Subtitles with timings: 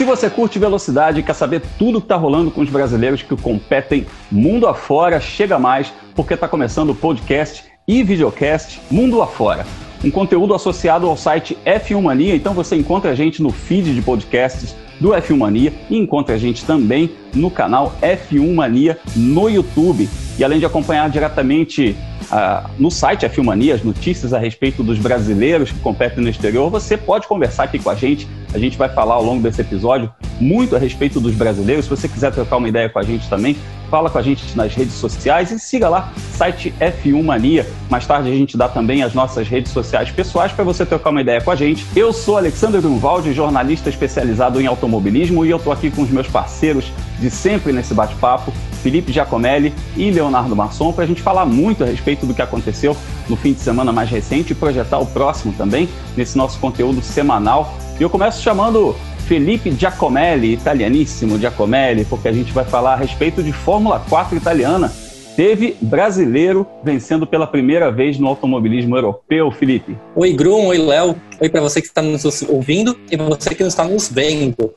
[0.00, 3.20] Se você curte velocidade e quer saber tudo o que está rolando com os brasileiros
[3.20, 9.66] que competem mundo afora, chega mais, porque está começando o podcast e videocast Mundo Afora.
[10.02, 14.00] Um conteúdo associado ao site F1 Mania, então você encontra a gente no feed de
[14.00, 20.08] podcasts do F1 Mania e encontra a gente também no canal F1 Mania no YouTube.
[20.38, 21.96] E além de acompanhar diretamente
[22.30, 26.70] uh, no site F1 Mania as notícias a respeito dos brasileiros que competem no exterior,
[26.70, 30.12] você pode conversar aqui com a gente a gente vai falar ao longo desse episódio
[30.40, 31.84] muito a respeito dos brasileiros.
[31.84, 33.56] Se você quiser trocar uma ideia com a gente também,
[33.90, 37.66] fala com a gente nas redes sociais e siga lá, site F1 Mania.
[37.88, 41.20] Mais tarde a gente dá também as nossas redes sociais pessoais para você trocar uma
[41.20, 41.86] ideia com a gente.
[41.94, 46.26] Eu sou Alexandre Grunwald, jornalista especializado em automobilismo e eu estou aqui com os meus
[46.26, 48.52] parceiros de sempre nesse bate-papo,
[48.82, 52.96] Felipe Giacomelli e Leonardo Masson, para a gente falar muito a respeito do que aconteceu
[53.28, 57.76] no fim de semana mais recente e projetar o próximo também nesse nosso conteúdo semanal
[58.00, 63.42] e eu começo chamando Felipe Giacomelli, italianíssimo Giacomelli, porque a gente vai falar a respeito
[63.42, 64.90] de Fórmula 4 italiana.
[65.36, 69.98] Teve brasileiro vencendo pela primeira vez no automobilismo europeu, Felipe.
[70.16, 71.14] Oi, Grum, oi, Léo.
[71.38, 74.74] Oi para você que está nos ouvindo e para você que não está nos vendo.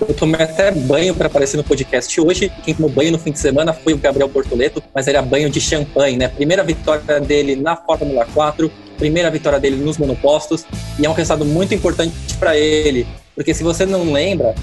[0.00, 2.52] Eu tomei até banho para aparecer no podcast hoje.
[2.64, 5.60] Quem tomou banho no fim de semana foi o Gabriel Bortoleto, mas era banho de
[5.60, 6.28] champanhe, né?
[6.28, 10.64] Primeira vitória dele na Fórmula 4, primeira vitória dele nos monopostos,
[10.98, 14.54] e é um resultado muito importante para ele, porque se você não lembra,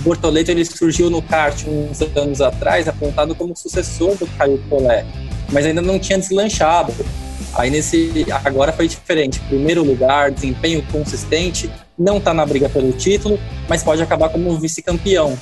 [0.00, 5.06] Bortoleto ele surgiu no kart uns anos atrás, apontado como sucessor do Caio Collet,
[5.52, 6.92] mas ainda não tinha deslanchado.
[7.54, 9.38] Aí nesse agora foi diferente.
[9.40, 15.38] Primeiro lugar, desempenho consistente, não está na briga pelo título, mas pode acabar como vice-campeão.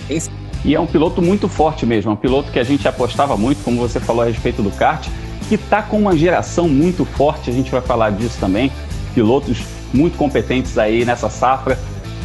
[0.64, 3.62] E é um piloto muito forte mesmo, é um piloto que a gente apostava muito,
[3.64, 5.08] como você falou a respeito do kart,
[5.48, 8.70] que está com uma geração muito forte, a gente vai falar disso também,
[9.14, 9.58] pilotos
[9.92, 11.78] muito competentes aí nessa safra,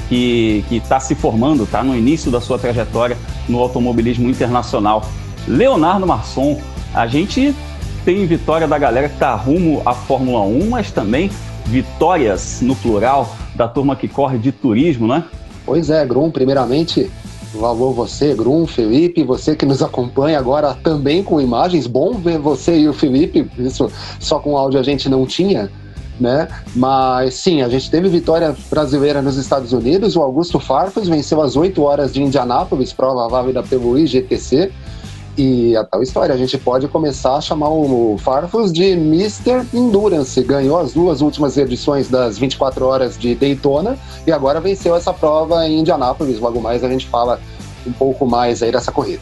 [0.09, 3.17] que está se formando, está no início da sua trajetória
[3.49, 5.03] no automobilismo internacional.
[5.47, 6.61] Leonardo Marçom,
[6.93, 7.55] a gente
[8.03, 11.31] tem vitória da galera que está rumo à Fórmula 1, mas também
[11.65, 15.23] vitórias no plural da turma que corre de turismo, né?
[15.65, 17.09] Pois é, Grum, primeiramente,
[17.55, 21.87] valor você, Grum, Felipe, você que nos acompanha agora também com imagens.
[21.87, 23.89] Bom ver você e o Felipe, isso
[24.19, 25.71] só com áudio a gente não tinha,
[26.19, 26.47] né?
[26.75, 30.15] Mas sim, a gente teve vitória brasileira nos Estados Unidos.
[30.15, 34.71] O Augusto Farfus venceu às 8 horas de Indianápolis, prova válida pelo IGTC.
[35.37, 39.65] E a tal história, a gente pode começar a chamar o Farfus de Mr.
[39.73, 40.41] Endurance.
[40.41, 45.67] Ganhou as duas últimas edições das 24 horas de Daytona e agora venceu essa prova
[45.67, 46.39] em Indianápolis.
[46.39, 47.39] Logo mais a gente fala
[47.85, 49.21] um pouco mais aí dessa corrida.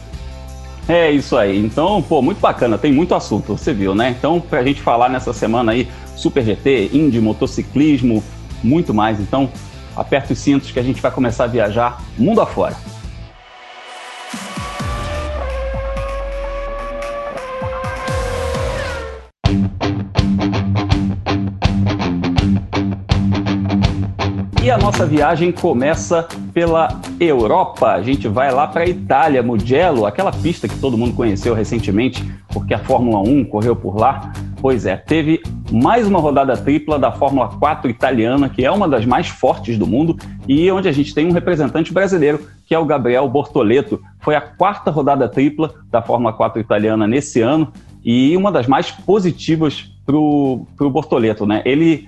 [0.88, 1.58] É isso aí.
[1.58, 4.14] Então, pô, muito bacana, tem muito assunto, você viu, né?
[4.16, 8.22] Então, pra gente falar nessa semana aí, Super GT, Indy, motociclismo,
[8.62, 9.18] muito mais.
[9.18, 9.50] Então,
[9.96, 12.76] aperta os cintos que a gente vai começar a viajar mundo afora.
[24.84, 27.92] Nossa viagem começa pela Europa.
[27.92, 32.22] A gente vai lá para a Itália, Mugello, aquela pista que todo mundo conheceu recentemente,
[32.52, 34.30] porque a Fórmula 1 correu por lá.
[34.60, 39.06] Pois é, teve mais uma rodada tripla da Fórmula 4 italiana, que é uma das
[39.06, 42.84] mais fortes do mundo, e onde a gente tem um representante brasileiro, que é o
[42.84, 44.02] Gabriel Bortoleto.
[44.20, 47.72] Foi a quarta rodada tripla da Fórmula 4 italiana nesse ano,
[48.04, 51.62] e uma das mais positivas para o Bortoleto, né?
[51.64, 52.06] Ele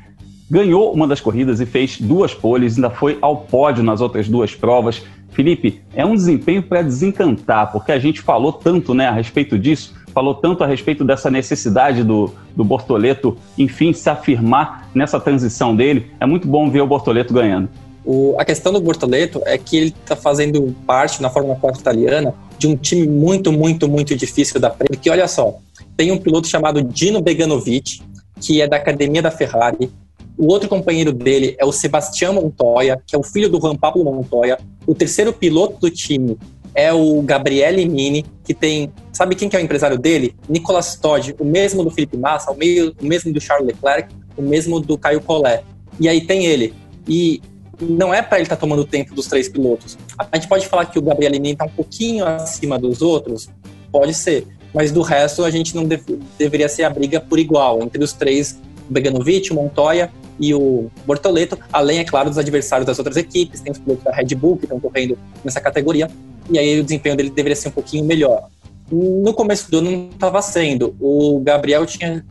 [0.50, 4.54] ganhou uma das corridas e fez duas poles, ainda foi ao pódio nas outras duas
[4.54, 5.02] provas.
[5.30, 9.94] Felipe, é um desempenho para desencantar, porque a gente falou tanto né, a respeito disso,
[10.14, 16.10] falou tanto a respeito dessa necessidade do, do Bortoleto, enfim, se afirmar nessa transição dele.
[16.18, 17.68] É muito bom ver o Bortoleto ganhando.
[18.02, 22.32] O, a questão do Bortoleto é que ele está fazendo parte na Fórmula 4 italiana
[22.56, 24.96] de um time muito, muito, muito difícil da frente.
[24.96, 25.58] Que olha só,
[25.96, 28.00] tem um piloto chamado Dino Beganovic,
[28.40, 29.90] que é da academia da Ferrari,
[30.38, 34.04] o outro companheiro dele é o Sebastião Montoya, que é o filho do Juan Pablo
[34.04, 34.58] Montoya.
[34.86, 36.36] O terceiro piloto do time
[36.74, 38.92] é o Gabriele Mini, que tem.
[39.12, 40.36] Sabe quem que é o empresário dele?
[40.46, 44.42] Nicolas Todd, o mesmo do Felipe Massa, o, meio, o mesmo do Charles Leclerc, o
[44.42, 45.64] mesmo do Caio Collet.
[45.98, 46.74] E aí tem ele.
[47.08, 47.40] E
[47.80, 49.96] não é para ele estar tá tomando tempo dos três pilotos.
[50.18, 53.48] A gente pode falar que o Gabriele Mini está um pouquinho acima dos outros?
[53.90, 54.46] Pode ser.
[54.74, 58.12] Mas do resto, a gente não deve, deveria ser a briga por igual entre os
[58.12, 63.16] três o Beganovic, o Montoya e o Bortoleto, além, é claro, dos adversários das outras
[63.16, 66.08] equipes, tem os pilotos da Red Bull que estão correndo nessa categoria,
[66.50, 68.48] e aí o desempenho dele deveria ser um pouquinho melhor.
[68.90, 70.94] No começo do ano não estava sendo.
[71.00, 72.24] O Gabriel tinha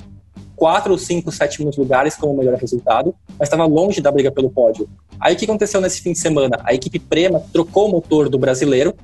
[0.55, 4.87] quatro ou cinco sétimos lugares como melhor resultado, mas estava longe da briga pelo pódio.
[5.19, 6.57] Aí o que aconteceu nesse fim de semana?
[6.63, 8.95] A equipe Prema trocou o motor do brasileiro,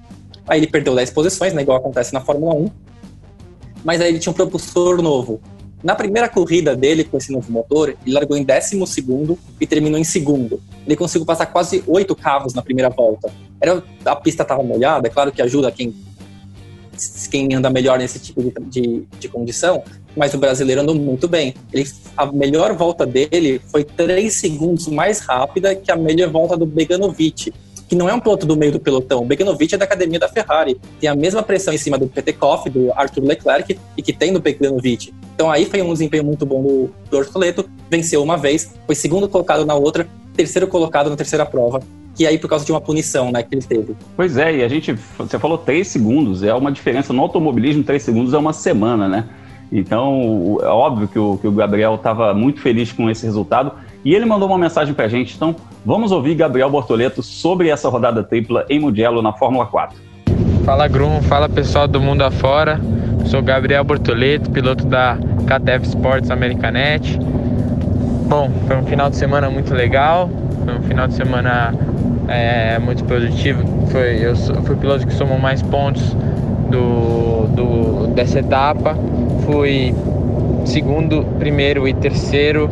[0.48, 2.70] aí ele perdeu 10 posições, né, igual acontece na Fórmula 1,
[3.84, 5.42] mas aí ele tinha um propulsor novo.
[5.84, 10.00] Na primeira corrida dele com esse novo motor, ele largou em décimo segundo e terminou
[10.00, 10.62] em segundo.
[10.86, 13.32] Ele conseguiu passar quase oito carros na primeira volta.
[13.60, 15.94] Era, a pista estava molhada, é claro que ajuda quem,
[17.32, 19.84] quem anda melhor nesse tipo de, de, de condição,
[20.16, 21.56] mas o brasileiro andou muito bem.
[21.74, 26.66] Ele, a melhor volta dele foi três segundos mais rápida que a melhor volta do
[26.66, 27.52] Beganovic,
[27.92, 29.22] que não é um piloto do meio do pelotão.
[29.22, 30.80] O Beganovic é da academia da Ferrari.
[31.02, 34.40] Tem a mesma pressão em cima do Petekoff, do Arthur Leclerc e que tem do
[34.40, 35.14] Beganovic.
[35.36, 37.70] Então aí foi um desempenho muito bom do, do Ortoleto.
[37.90, 41.82] Venceu uma vez, foi segundo colocado na outra, terceiro colocado na terceira prova.
[42.16, 43.94] Que aí por causa de uma punição né, que ele teve.
[44.16, 47.12] Pois é, e a gente, você falou três segundos, é uma diferença.
[47.12, 49.28] No automobilismo, três segundos é uma semana, né?
[49.70, 53.74] Então, é óbvio que o, que o Gabriel estava muito feliz com esse resultado.
[54.04, 55.36] E ele mandou uma mensagem para a gente.
[55.36, 55.56] Então,
[55.86, 59.98] vamos ouvir Gabriel Bortoleto sobre essa rodada tripla em Mugello na Fórmula 4.
[60.64, 62.80] Fala Grum, fala pessoal do mundo afora.
[63.26, 65.18] Sou Gabriel Bortoleto, piloto da
[65.48, 67.18] KTF Sports Americanet.
[68.28, 70.30] Bom, foi um final de semana muito legal,
[70.64, 71.74] foi um final de semana
[72.28, 73.64] é, muito positivo.
[73.92, 76.16] Foi, eu fui piloto que somou mais pontos
[76.70, 78.96] do, do, dessa etapa.
[79.46, 79.94] Fui
[80.66, 82.70] segundo, primeiro e terceiro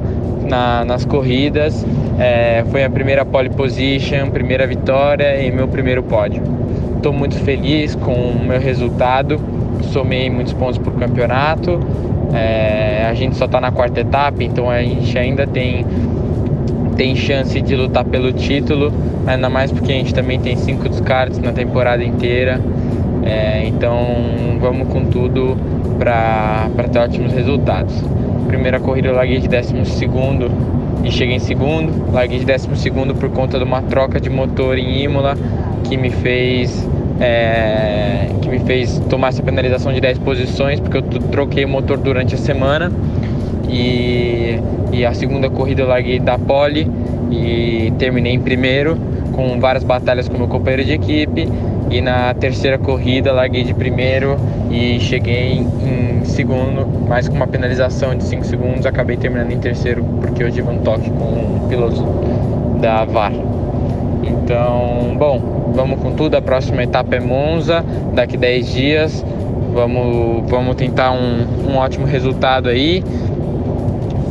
[0.49, 1.85] na, nas corridas.
[2.19, 6.41] É, foi a primeira pole position, primeira vitória e meu primeiro pódio.
[6.97, 9.39] Estou muito feliz com o meu resultado.
[9.93, 11.79] Somei muitos pontos para o campeonato.
[12.33, 15.85] É, a gente só está na quarta etapa, então a gente ainda tem,
[16.95, 18.93] tem chance de lutar pelo título,
[19.25, 22.59] ainda mais porque a gente também tem cinco descartes na temporada inteira.
[23.23, 23.97] É, então
[24.59, 25.57] vamos com tudo
[25.97, 27.93] para ter ótimos resultados.
[28.49, 29.75] Primeira corrida eu larguei de 12
[31.03, 32.11] e cheguei em segundo.
[32.11, 32.67] Larguei de 12
[33.13, 35.37] por conta de uma troca de motor em Imola
[35.83, 36.87] que me fez
[37.19, 41.97] é, que me fez tomar essa penalização de 10 posições, porque eu troquei o motor
[41.97, 42.91] durante a semana.
[43.69, 44.59] E,
[44.91, 46.89] e a segunda corrida eu larguei da pole
[47.29, 48.97] e terminei em primeiro,
[49.31, 51.47] com várias batalhas com meu companheiro de equipe.
[51.89, 54.37] E na terceira corrida larguei de primeiro
[54.69, 60.03] e cheguei em segundo, mas com uma penalização de 5 segundos, acabei terminando em terceiro
[60.21, 62.03] porque eu tive um toque com o piloto
[62.79, 63.33] da VAR.
[64.23, 66.35] Então, bom, vamos com tudo.
[66.35, 67.83] A próxima etapa é Monza,
[68.13, 69.25] daqui 10 dias.
[69.73, 73.03] Vamos, vamos tentar um, um ótimo resultado aí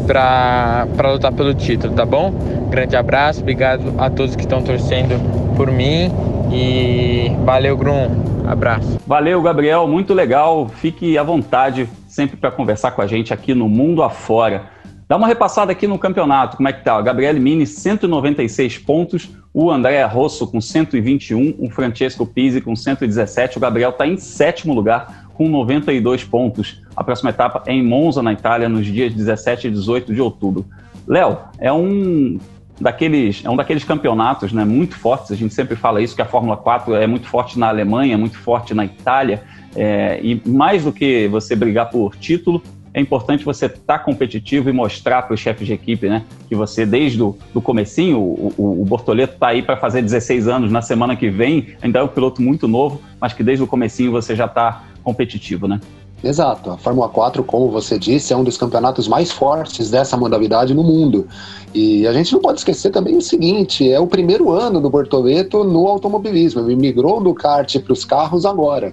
[0.06, 2.32] para lutar pelo título, tá bom?
[2.70, 5.20] Grande abraço, obrigado a todos que estão torcendo
[5.54, 6.10] por mim
[6.50, 8.22] e valeu, Grum.
[8.46, 8.98] Abraço.
[9.06, 9.86] Valeu, Gabriel.
[9.86, 10.68] Muito legal.
[10.68, 14.70] Fique à vontade sempre para conversar com a gente aqui no Mundo Afora.
[15.08, 16.98] Dá uma repassada aqui no campeonato, como é que tá?
[16.98, 23.56] O Gabriel Mini, 196 pontos, o André Rosso com 121, o Francesco Pizzi com 117,
[23.56, 26.82] o Gabriel está em sétimo lugar com 92 pontos.
[26.94, 30.66] A próxima etapa é em Monza, na Itália, nos dias 17 e 18 de outubro.
[31.06, 32.38] Léo, é um
[32.80, 36.26] daqueles, é um daqueles campeonatos né, muito fortes, a gente sempre fala isso, que a
[36.26, 39.42] Fórmula 4 é muito forte na Alemanha, muito forte na Itália,
[39.74, 42.62] é, e mais do que você brigar por título,
[42.94, 46.54] é importante você estar tá competitivo e mostrar para os chefes de equipe, né, que
[46.54, 50.72] você desde o do comecinho, o, o, o Bortoleto está aí para fazer 16 anos
[50.72, 54.10] na semana que vem, ainda é um piloto muito novo, mas que desde o comecinho
[54.10, 55.80] você já está competitivo, né?
[56.22, 56.70] Exato.
[56.70, 60.82] A Fórmula 4, como você disse, é um dos campeonatos mais fortes dessa modalidade no
[60.82, 61.28] mundo.
[61.72, 65.62] E a gente não pode esquecer também o seguinte: é o primeiro ano do Bortoleto
[65.62, 66.60] no automobilismo.
[66.60, 68.92] Ele migrou do kart para os carros agora.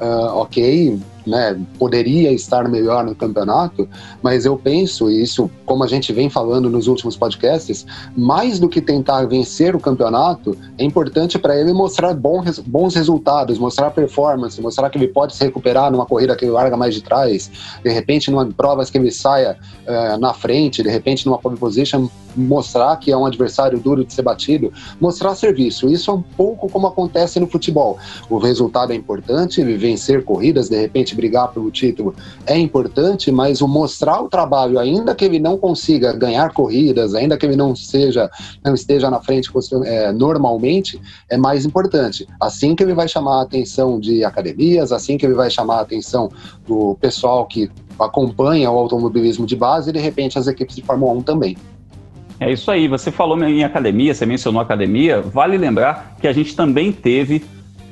[0.00, 3.88] Uh, ok, né, poderia estar melhor no campeonato,
[4.22, 8.68] mas eu penso, e isso, como a gente vem falando nos últimos podcasts, mais do
[8.68, 14.90] que tentar vencer o campeonato, é importante para ele mostrar bons, resultados, mostrar performance, mostrar
[14.90, 17.50] que ele pode se recuperar numa corrida que ele larga mais de trás,
[17.82, 22.08] de repente, numa provas que ele saia uh, na frente, de repente, numa pole position,
[22.36, 25.88] mostrar que é um adversário duro de ser batido, mostrar serviço.
[25.88, 27.98] Isso é um pouco como acontece no futebol.
[28.28, 32.14] O resultado é importante, vencer corridas, de repente, brigar pelo título
[32.46, 37.36] é importante, mas o mostrar o trabalho, ainda que ele não consiga ganhar corridas, ainda
[37.36, 38.30] que ele não seja,
[38.64, 39.50] não esteja na frente
[39.84, 42.26] é, normalmente, é mais importante.
[42.40, 45.80] Assim que ele vai chamar a atenção de academias, assim que ele vai chamar a
[45.82, 46.30] atenção
[46.66, 51.12] do pessoal que acompanha o automobilismo de base e de repente as equipes de Fórmula
[51.12, 51.56] 1 também.
[52.40, 52.88] É isso aí.
[52.88, 55.20] Você falou em academia, você mencionou academia.
[55.20, 57.44] Vale lembrar que a gente também teve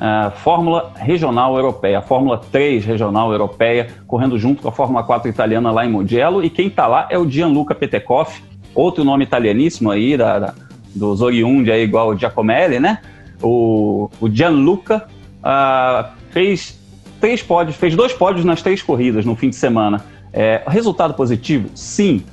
[0.02, 5.30] uh, Fórmula Regional Europeia, a Fórmula 3 Regional Europeia, correndo junto com a Fórmula 4
[5.30, 6.42] italiana lá em Mugello.
[6.42, 8.42] E quem está lá é o Gianluca Petekoff,
[8.74, 10.54] outro nome italianíssimo aí, da, da,
[10.94, 12.98] dos oriundi aí, igual o Giacomelli, né?
[13.40, 15.06] O, o Gianluca
[15.38, 16.80] uh, fez
[17.20, 20.04] três pódios, fez dois pódios nas três corridas no fim de semana.
[20.32, 21.68] É, resultado positivo?
[21.74, 22.24] Sim.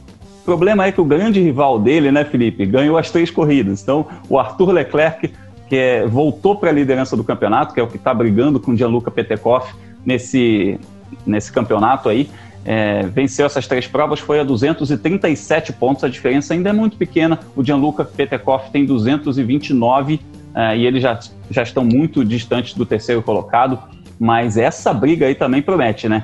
[0.42, 3.84] O problema é que o grande rival dele, né, Felipe, ganhou as três corridas.
[3.84, 5.32] Então, o Arthur Leclerc
[5.70, 8.72] que é, voltou para a liderança do campeonato, que é o que está brigando com
[8.72, 9.74] o Gianluca Petekoff
[10.04, 10.80] nesse,
[11.26, 12.28] nesse campeonato aí.
[12.66, 17.40] É, venceu essas três provas, foi a 237 pontos, a diferença ainda é muito pequena.
[17.56, 20.20] O Gianluca Petekoff tem 229
[20.56, 21.20] é, e eles já,
[21.52, 23.80] já estão muito distantes do terceiro colocado,
[24.20, 26.24] mas essa briga aí também promete, né?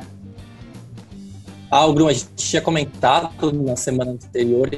[1.69, 4.71] Ah, Bruno, a gente tinha comentado na semana anterior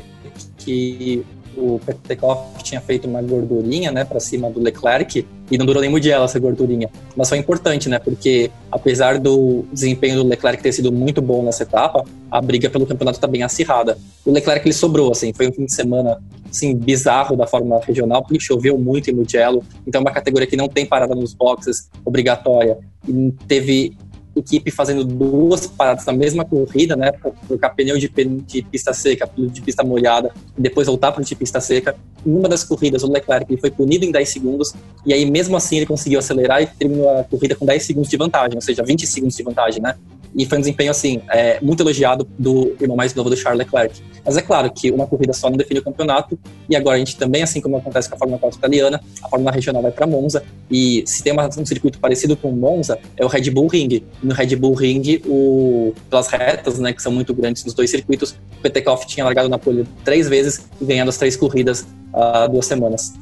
[0.58, 1.26] que
[1.58, 5.92] o Petekoff tinha feito uma gordurinha, né, para cima do Leclerc e não durou nem
[6.10, 6.90] ela essa gordurinha.
[7.16, 11.64] Mas foi importante, né, porque apesar do desempenho do Leclerc ter sido muito bom nessa
[11.64, 13.98] etapa, a briga pelo campeonato está bem acirrada.
[14.26, 18.22] O Leclerc ele sobrou, assim, foi um fim de semana assim bizarro da Fórmula Regional,
[18.22, 21.90] porque choveu muito em Mugello, então é uma categoria que não tem parada nos boxes
[22.06, 22.78] obrigatória.
[23.08, 23.96] E teve
[24.40, 27.12] equipe fazendo duas paradas na mesma corrida, né?
[27.48, 31.96] Trocar pneu de, de pista seca, de pista molhada, depois voltar para de pista seca.
[32.26, 34.74] Em uma das corridas, o Leclerc ele foi punido em 10 segundos,
[35.06, 38.18] e aí mesmo assim ele conseguiu acelerar e terminou a corrida com 10 segundos de
[38.18, 39.96] vantagem, ou seja, 20 segundos de vantagem, né?
[40.36, 44.02] E foi um desempenho, assim, é, muito elogiado do irmão mais novo do Charles Leclerc.
[44.24, 46.38] Mas é claro que uma corrida só não define o campeonato,
[46.70, 49.52] e agora a gente também, assim como acontece com a Fórmula 4 italiana, a Fórmula
[49.52, 53.26] Regional vai para Monza, e se tem uma, um circuito parecido com o Monza, é
[53.26, 54.04] o Red Bull Ring.
[54.28, 58.32] No Red Bull Ring, o, pelas retas, né, que são muito grandes nos dois circuitos,
[58.32, 62.50] o Petekoff tinha largado na pole três vezes e ganhado as três corridas há uh,
[62.50, 63.14] duas semanas.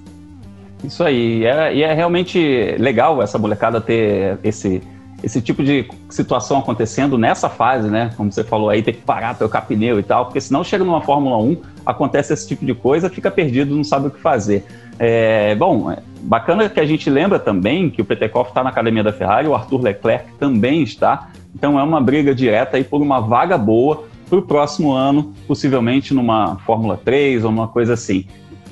[0.84, 4.82] Isso aí, e é, e é realmente legal essa molecada ter esse
[5.24, 8.12] esse tipo de situação acontecendo nessa fase, né?
[8.16, 11.02] Como você falou aí, ter que parar, trocar pneu e tal, porque senão chega numa
[11.02, 14.64] Fórmula 1, acontece esse tipo de coisa, fica perdido, não sabe o que fazer.
[14.98, 19.04] É, bom, é bacana que a gente lembra também que o Petekoff está na academia
[19.04, 23.20] da Ferrari, o Arthur Leclerc também está, então é uma briga direta aí por uma
[23.20, 28.26] vaga boa para o próximo ano, possivelmente numa Fórmula 3 ou uma coisa assim.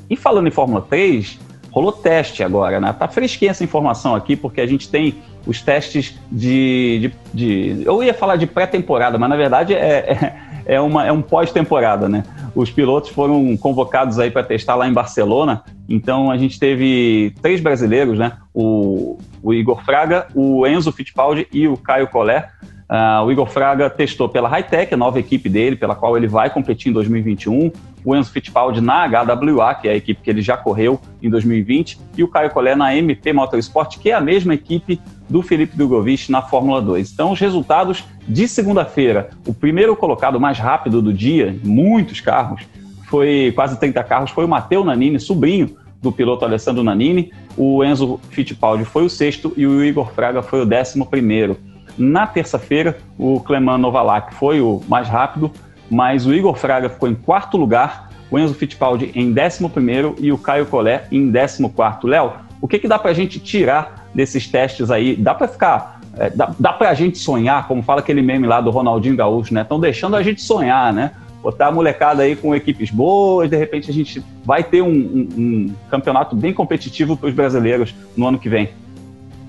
[0.10, 1.40] E falando em Fórmula 3,
[1.72, 2.94] rolou teste agora, né?
[2.98, 5.16] Tá fresquinha essa informação aqui, porque a gente tem
[5.46, 7.12] os testes de.
[7.34, 11.12] de, de eu ia falar de pré-temporada, mas na verdade é, é, é, uma, é
[11.12, 12.24] um pós-temporada, né?
[12.56, 17.60] Os pilotos foram convocados aí para testar lá em Barcelona, então a gente teve três
[17.60, 18.34] brasileiros, né?
[18.54, 22.46] O, o Igor Fraga, o Enzo Fittipaldi e o Caio Collet.
[22.90, 26.50] Uh, o Igor Fraga testou pela Hightech, a nova equipe dele, pela qual ele vai
[26.50, 27.72] competir em 2021
[28.04, 32.00] o Enzo Fittipaldi na HWA, que é a equipe que ele já correu em 2020,
[32.18, 36.32] e o Caio Collet na MP Motorsport, que é a mesma equipe do Felipe Drogovic
[36.32, 37.12] na Fórmula 2.
[37.12, 42.64] Então, os resultados de segunda-feira, o primeiro colocado mais rápido do dia, muitos carros,
[43.08, 47.32] foi quase 30 carros, foi o Matteo Nanini, sobrinho do piloto Alessandro Nanini.
[47.56, 51.58] O Enzo Fittipaldi foi o sexto e o Igor Fraga foi o décimo primeiro.
[51.98, 55.52] Na terça-feira, o Cleman Novalak foi o mais rápido,
[55.90, 60.32] mas o Igor Fraga ficou em quarto lugar, o Enzo Fittipaldi em décimo primeiro e
[60.32, 62.08] o Caio Collet em décimo quarto.
[62.08, 65.16] Léo, o que, que dá para a gente tirar desses testes aí?
[65.16, 68.62] Dá para ficar é, dá, dá para a gente sonhar, como fala aquele meme lá
[68.62, 69.62] do Ronaldinho Gaúcho, né?
[69.62, 71.12] Estão deixando a gente sonhar, né?
[71.42, 75.28] Botar a molecada aí com equipes boas, de repente a gente vai ter um, um,
[75.38, 78.70] um campeonato bem competitivo para os brasileiros no ano que vem.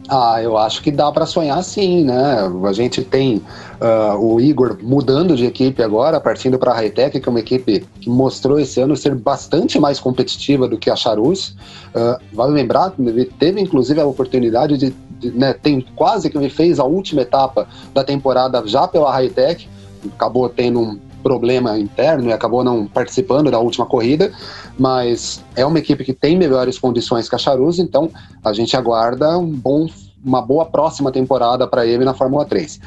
[0.08, 2.36] Ah, eu acho que dá para sonhar sim, né?
[2.68, 3.38] A gente tem
[3.80, 7.86] uh, o Igor mudando de equipe agora, partindo para a Hightech, que é uma equipe
[8.00, 11.56] que mostrou esse ano ser bastante mais competitiva do que a Charus.
[11.94, 12.92] Uh, vale lembrar,
[13.38, 17.66] teve inclusive a oportunidade de, de né, tem quase que ele fez a última etapa
[17.94, 19.66] da temporada já pela Hightech,
[20.14, 24.30] acabou tendo um problema interno e acabou não participando da última corrida,
[24.78, 28.10] mas é uma equipe que tem melhores condições que a Charuz, então
[28.44, 29.88] a gente aguarda um bom,
[30.22, 32.78] uma boa próxima temporada para ele na Fórmula 3.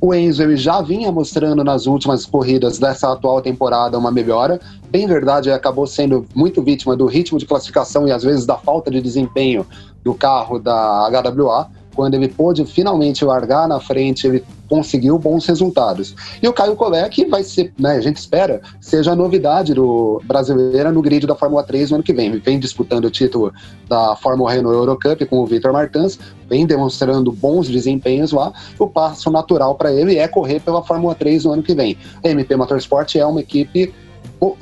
[0.00, 4.58] O Enzo ele já vinha mostrando nas últimas corridas dessa atual temporada uma melhora.
[4.88, 8.56] Bem verdade, ele acabou sendo muito vítima do ritmo de classificação e às vezes da
[8.56, 9.66] falta de desempenho
[10.02, 16.14] do carro da HWA quando ele pôde finalmente largar na frente, ele conseguiu bons resultados.
[16.40, 20.92] E o Caio Collet, vai ser, né, a gente espera, seja a novidade do brasileira
[20.92, 22.26] no grid da Fórmula 3 no ano que vem.
[22.28, 23.52] Ele vem disputando o título
[23.88, 26.18] da Fórmula Renault Eurocup com o Victor Martins,
[26.48, 28.52] vem demonstrando bons desempenhos lá.
[28.78, 31.98] O passo natural para ele é correr pela Fórmula 3 no ano que vem.
[32.24, 33.92] A MP Motorsport é uma equipe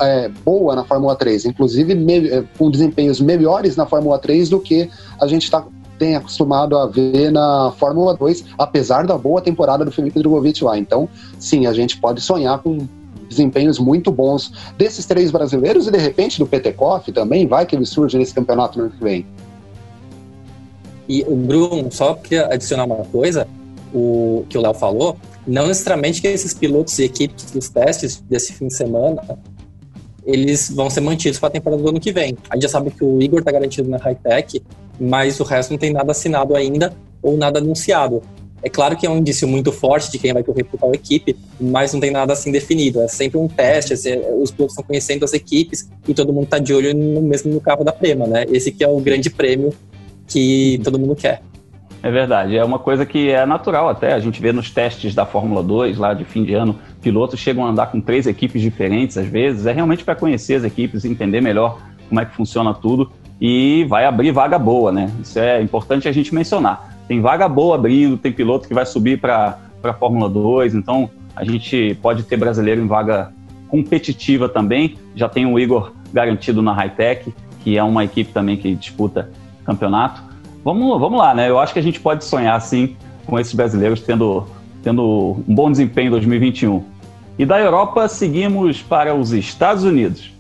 [0.00, 4.90] é, boa na Fórmula 3, inclusive é, com desempenhos melhores na Fórmula 3 do que
[5.20, 5.64] a gente está
[5.99, 10.78] tem acostumado a ver na Fórmula 2, apesar da boa temporada do Felipe Drogovic lá.
[10.78, 12.87] Então, sim, a gente pode sonhar com
[13.28, 17.85] desempenhos muito bons desses três brasileiros e de repente do Petekoff também, vai que ele
[17.85, 19.26] surge nesse campeonato no ano que vem.
[21.09, 23.47] E o Bruno, só queria adicionar uma coisa,
[23.93, 28.52] o que o Léo falou, não necessariamente que esses pilotos e equipes dos testes desse
[28.52, 29.23] fim de semana
[30.28, 32.37] eles vão ser mantidos para a temporada do ano que vem.
[32.50, 34.62] A gente já sabe que o Igor está garantido na Hightech,
[35.00, 38.23] mas o resto não tem nada assinado ainda ou nada anunciado.
[38.62, 41.37] É claro que é um indício muito forte de quem vai correr por qual equipe,
[41.61, 43.00] mas não tem nada assim definido.
[43.00, 46.59] É sempre um teste, assim, os pilotos estão conhecendo as equipes e todo mundo está
[46.59, 48.47] de olho no mesmo no carro da Prema, né?
[48.50, 49.73] Esse que é o grande prêmio
[50.26, 51.40] que todo mundo quer.
[52.02, 54.12] É verdade, é uma coisa que é natural até.
[54.12, 57.64] A gente vê nos testes da Fórmula 2, lá de fim de ano, pilotos chegam
[57.64, 59.67] a andar com três equipes diferentes às vezes.
[59.67, 64.04] É realmente para conhecer as equipes, entender melhor como é que funciona tudo e vai
[64.04, 65.11] abrir vaga boa, né?
[65.23, 66.97] Isso é importante a gente mencionar.
[67.07, 71.45] Tem vaga boa abrindo, tem piloto que vai subir para a Fórmula 2, então a
[71.45, 73.33] gente pode ter brasileiro em vaga
[73.68, 74.97] competitiva também.
[75.14, 79.30] Já tem o Igor garantido na Hightech, que é uma equipe também que disputa
[79.64, 80.21] campeonato.
[80.64, 81.49] Vamos, vamos lá, né?
[81.49, 84.47] Eu acho que a gente pode sonhar, sim, com esses brasileiros tendo,
[84.83, 86.85] tendo um bom desempenho em 2021.
[87.38, 90.33] E da Europa, seguimos para os Estados Unidos.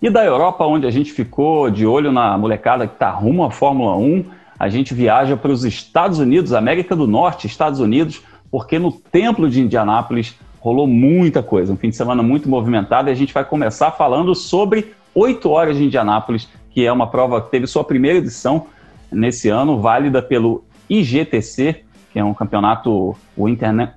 [0.00, 3.50] E da Europa, onde a gente ficou de olho na molecada que está rumo à
[3.50, 4.24] Fórmula 1,
[4.58, 9.48] a gente viaja para os Estados Unidos, América do Norte, Estados Unidos, porque no Templo
[9.48, 13.44] de Indianápolis rolou muita coisa, um fim de semana muito movimentado e a gente vai
[13.44, 18.18] começar falando sobre 8 horas de Indianápolis, que é uma prova que teve sua primeira
[18.18, 18.66] edição
[19.10, 23.48] nesse ano, válida pelo IGTC, que é um campeonato, o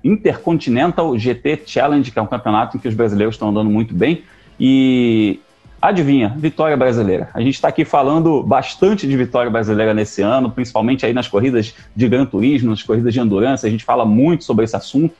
[0.02, 4.22] Intercontinental GT Challenge, que é um campeonato em que os brasileiros estão andando muito bem.
[4.58, 5.40] E
[5.80, 7.30] Adivinha, vitória brasileira.
[7.32, 11.74] A gente está aqui falando bastante de vitória brasileira nesse ano, principalmente aí nas corridas
[11.96, 13.66] de Gran Turismo, nas corridas de endurance.
[13.66, 15.14] A gente fala muito sobre esse assunto.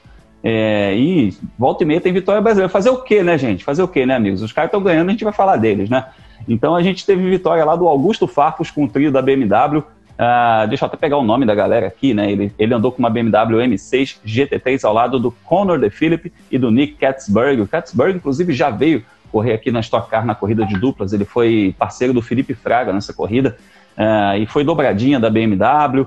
[0.45, 2.69] É, e volta e meia tem vitória brasileira.
[2.69, 3.65] Fazer o quê, né, gente?
[3.65, 4.43] Fazer o quê, né, amigos?
[4.43, 6.05] Os caras estão ganhando, a gente vai falar deles, né?
[6.47, 9.83] Então a gente teve vitória lá do Augusto Farfus com o trio da BMW.
[10.19, 12.31] Ah, deixa eu até pegar o nome da galera aqui, né?
[12.31, 16.59] Ele, ele andou com uma BMW M6 GT3 ao lado do Conor De Philip e
[16.59, 17.63] do Nick Katzberg.
[17.63, 21.13] O Katzberg, inclusive, já veio correr aqui na Stock Car na corrida de duplas.
[21.13, 23.57] Ele foi parceiro do Felipe Fraga nessa corrida
[23.97, 26.07] uh, e foi dobradinha da BMW.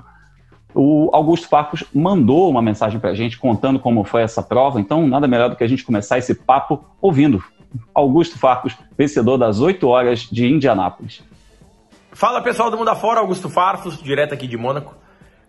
[0.75, 5.07] O Augusto Farfus mandou uma mensagem para a gente contando como foi essa prova, então
[5.07, 7.43] nada melhor do que a gente começar esse papo ouvindo.
[7.93, 11.23] Augusto Farfus, vencedor das 8 horas de Indianápolis.
[12.12, 14.95] Fala pessoal do Mundo Afora, Augusto Farfus, direto aqui de Mônaco.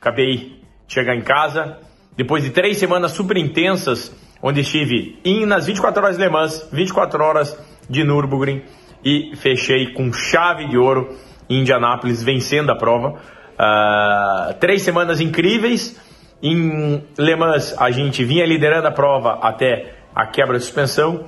[0.01, 1.79] Acabei de chegar em casa,
[2.17, 4.13] depois de três semanas super intensas
[4.47, 8.63] onde estive em, nas 24 horas de Le Mans, 24 horas de Nürburgring
[9.03, 11.17] e fechei com chave de ouro
[11.49, 13.15] em Indianápolis, vencendo a prova.
[13.55, 15.99] Uh, três semanas incríveis.
[16.43, 21.25] Em Le Mans, a gente vinha liderando a prova até a quebra de suspensão.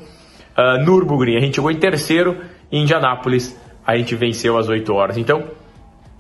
[0.57, 2.43] Uh, Nürburgring, a gente chegou em terceiro.
[2.71, 5.17] Em Indianápolis, a gente venceu às 8 horas.
[5.17, 5.53] Então,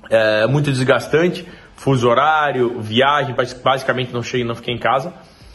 [0.08, 1.46] é muito desgastante.
[1.74, 5.12] Fuso horário, viagem, basicamente não, cheguei, não fiquei em casa.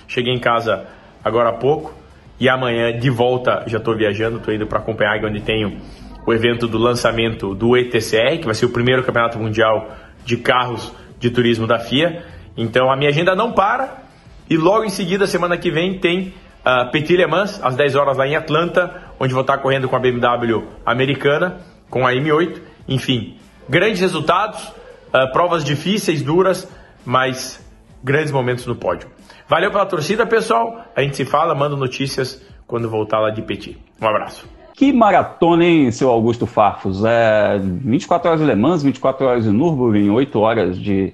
[0.08, 0.86] Cheguei em casa
[1.24, 1.94] agora há pouco.
[2.40, 5.78] E amanhã, de volta, já estou viajando, estou indo para Copenhague, onde tenho
[6.26, 9.92] o evento do lançamento do ETCR, que vai ser o primeiro campeonato mundial
[10.26, 12.24] de carros de turismo da FIA.
[12.58, 14.04] Então a minha agenda não para.
[14.50, 16.34] E logo em seguida, semana que vem, tem
[16.66, 19.96] uh, Petit Le Mans, às 10 horas lá em Atlanta, onde vou estar correndo com
[19.96, 22.60] a BMW americana, com a M8.
[22.88, 23.38] Enfim,
[23.70, 26.68] grandes resultados, uh, provas difíceis, duras,
[27.06, 27.64] mas
[28.04, 29.08] grandes momentos no pódio.
[29.52, 30.86] Valeu pela torcida, pessoal.
[30.96, 33.78] A gente se fala, manda notícias quando voltar lá de Petit.
[34.02, 34.48] Um abraço.
[34.74, 37.04] Que maratona, hein, seu Augusto Farfus?
[37.04, 41.14] É 24 horas de Le Mans, 24 horas de Nürburgring, 8 horas de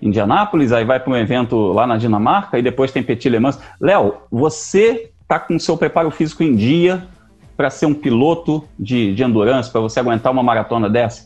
[0.00, 3.58] Indianápolis, aí vai para um evento lá na Dinamarca e depois tem Petit Le Mans.
[3.80, 7.08] Léo, você tá com seu preparo físico em dia
[7.56, 11.25] para ser um piloto de, de endurance, para você aguentar uma maratona dessa?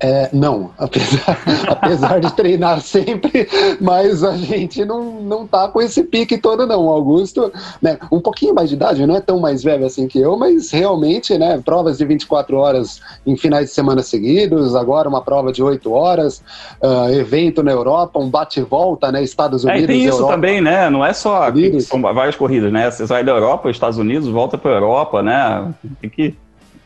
[0.00, 3.48] É, não, apesar, apesar de treinar sempre,
[3.80, 6.86] mas a gente não, não tá com esse pique todo, não.
[6.86, 10.18] O Augusto, né, um pouquinho mais de idade, não é tão mais velho assim que
[10.18, 15.22] eu, mas realmente, né, provas de 24 horas em finais de semana seguidos, agora uma
[15.22, 16.42] prova de 8 horas,
[16.82, 19.82] uh, evento na Europa, um bate-volta, né, Estados Unidos.
[19.82, 23.06] É, e tem isso Europa, também, né, não é só são várias corridas, né, você
[23.06, 26.34] sai da Europa, Estados Unidos, volta para Europa, né, tem que,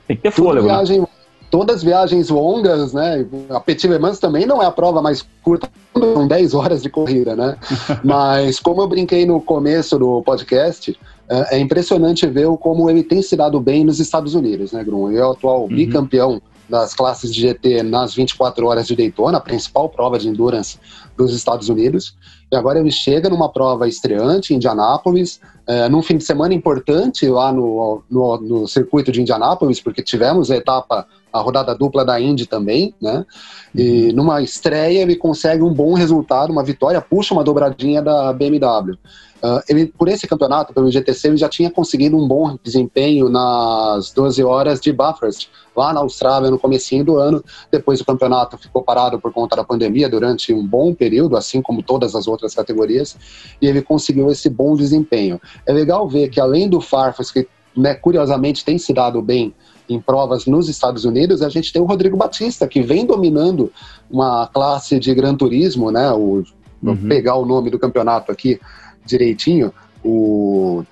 [0.06, 0.66] tem que ter fôlego.
[0.66, 0.74] Né?
[0.74, 1.06] Viagem, né?
[1.50, 3.26] Todas as viagens longas, né?
[3.50, 6.88] A Petit Le Mans também não é a prova mais curta, são 10 horas de
[6.88, 7.56] corrida, né?
[8.04, 13.22] Mas como eu brinquei no começo do podcast, é, é impressionante ver como ele tem
[13.22, 15.10] se dado bem nos Estados Unidos, né, Grum?
[15.10, 15.68] Ele é o atual uhum.
[15.68, 20.78] bicampeão das classes de GT nas 24 horas de Daytona, a principal prova de endurance
[21.16, 22.14] dos Estados Unidos.
[22.50, 27.28] E agora ele chega numa prova estreante em Indianápolis, é, num fim de semana importante
[27.28, 32.18] lá no, no, no, circuito de Indianápolis, porque tivemos a etapa, a rodada dupla da
[32.18, 33.26] Indy também, né?
[33.74, 34.16] E uhum.
[34.16, 38.96] numa estreia ele consegue um bom resultado, uma vitória, puxa uma dobradinha da BMW.
[39.42, 44.10] Uh, ele, por esse campeonato, pelo GTC, ele já tinha conseguido um bom desempenho nas
[44.12, 47.44] 12 horas de Bathurst, lá na Austrália, no comecinho do ano.
[47.70, 51.82] Depois o campeonato ficou parado por conta da pandemia durante um bom período, assim como
[51.82, 53.16] todas as outras categorias,
[53.62, 55.40] e ele conseguiu esse bom desempenho.
[55.64, 57.46] É legal ver que além do Farfus, que
[57.76, 59.54] né, curiosamente tem se dado bem
[59.88, 63.72] em provas nos Estados Unidos, a gente tem o Rodrigo Batista, que vem dominando
[64.10, 66.10] uma classe de Gran Turismo, né?
[66.10, 66.44] O, uhum.
[66.82, 68.60] Vou pegar o nome do campeonato aqui,
[69.08, 69.72] direitinho,
[70.04, 70.84] o,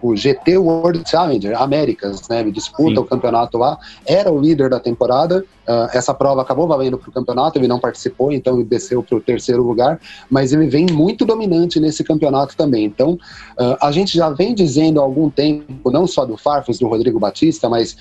[0.00, 2.40] o GT World Challenger Américas, né?
[2.40, 2.98] Ele disputa Sim.
[2.98, 5.44] o campeonato lá, era o líder da temporada.
[5.66, 9.16] Uh, essa prova acabou valendo para o campeonato, ele não participou, então ele desceu para
[9.16, 12.84] o terceiro lugar, mas ele vem muito dominante nesse campeonato também.
[12.84, 16.86] Então, uh, a gente já vem dizendo há algum tempo, não só do Farfus, do
[16.86, 17.96] Rodrigo Batista, mas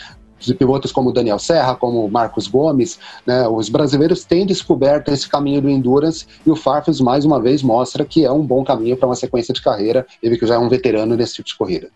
[0.45, 5.62] de pilotos como Daniel Serra, como Marcos Gomes, né, os brasileiros têm descoberto esse caminho
[5.62, 9.08] do endurance e o Farfus mais uma vez mostra que é um bom caminho para
[9.08, 11.89] uma sequência de carreira, ele que já é um veterano nesse tipo de corrida.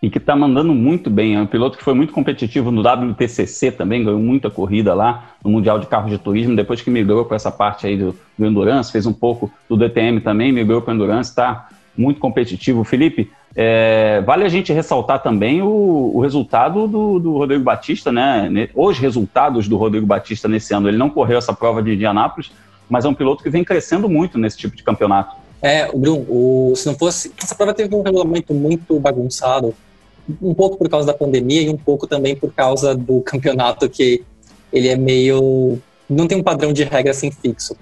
[0.00, 3.72] E que está mandando muito bem, é um piloto que foi muito competitivo no WTCC
[3.72, 7.34] também, ganhou muita corrida lá no Mundial de Carros de Turismo, depois que migrou para
[7.34, 10.94] essa parte aí do, do Endurance, fez um pouco do DTM também, migrou para o
[10.94, 12.84] Endurance, está muito competitivo.
[12.84, 18.68] Felipe, é, vale a gente ressaltar também o, o resultado do, do, Rodrigo Batista, né?
[18.72, 20.88] Os resultados do Rodrigo Batista nesse ano.
[20.88, 22.52] Ele não correu essa prova de Indianápolis,
[22.88, 25.36] mas é um piloto que vem crescendo muito nesse tipo de campeonato.
[25.60, 27.32] É, o Bruno, o, se não fosse.
[27.42, 29.74] Essa prova teve um regulamento muito bagunçado,
[30.40, 34.22] um pouco por causa da pandemia e um pouco também por causa do campeonato, que
[34.72, 35.80] ele é meio.
[36.08, 37.76] não tem um padrão de regra assim fixo.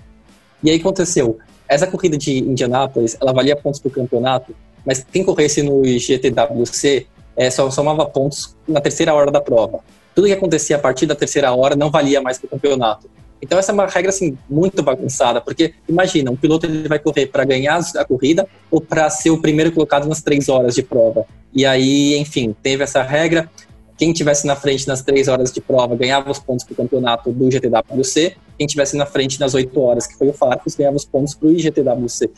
[0.62, 1.38] E aí aconteceu?
[1.68, 7.07] Essa corrida de Indianápolis, ela valia pontos para o campeonato, mas quem corresse no GTWC
[7.37, 9.81] é, só somava pontos na terceira hora da prova.
[10.14, 13.11] Tudo que acontecia a partir da terceira hora não valia mais para o campeonato.
[13.42, 17.26] Então essa é uma regra assim muito bagunçada, porque imagina, um piloto ele vai correr
[17.26, 21.26] para ganhar a corrida ou para ser o primeiro colocado nas três horas de prova.
[21.52, 23.50] E aí, enfim, teve essa regra.
[23.98, 27.31] Quem tivesse na frente nas três horas de prova ganhava os pontos para o campeonato
[27.31, 28.37] do GTWC.
[28.59, 31.49] Quem tivesse na frente nas oito horas, que foi o Farfus, ganhava os pontos para
[31.49, 32.31] o IGTWC.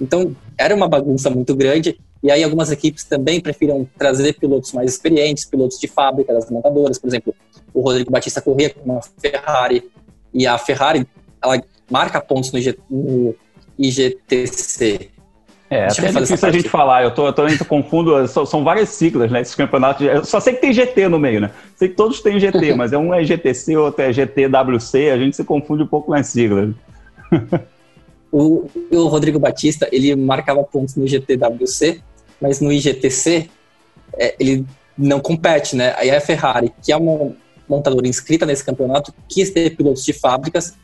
[0.00, 1.98] Então, era uma bagunça muito grande.
[2.22, 6.98] E aí, algumas equipes também prefiram trazer pilotos mais experientes, pilotos de fábrica das montadoras.
[6.98, 7.34] Por exemplo,
[7.72, 9.90] o Rodrigo Batista corria com uma Ferrari.
[10.32, 11.06] E a Ferrari,
[11.42, 12.60] ela marca pontos no,
[12.90, 13.34] no
[13.78, 15.10] IGTC.
[15.68, 18.62] É, até é difícil a gente falar, eu tô, eu tô, eu confundo, são, são,
[18.62, 21.88] várias siglas, né, esses campeonatos, eu só sei que tem GT no meio, né, sei
[21.88, 25.42] que todos têm GT, mas é um é GTC, outro é GTWC, a gente se
[25.42, 26.74] confunde um pouco nas siglas.
[28.38, 32.02] O, o Rodrigo Batista, ele marcava pontos no GTWC,
[32.38, 33.48] mas no IGTC
[34.18, 34.66] é, ele
[34.98, 35.94] não compete, né?
[35.96, 37.32] Aí a Ferrari, que é uma
[37.68, 40.74] montadora inscrita nesse campeonato, quis ter pilotos de fábricas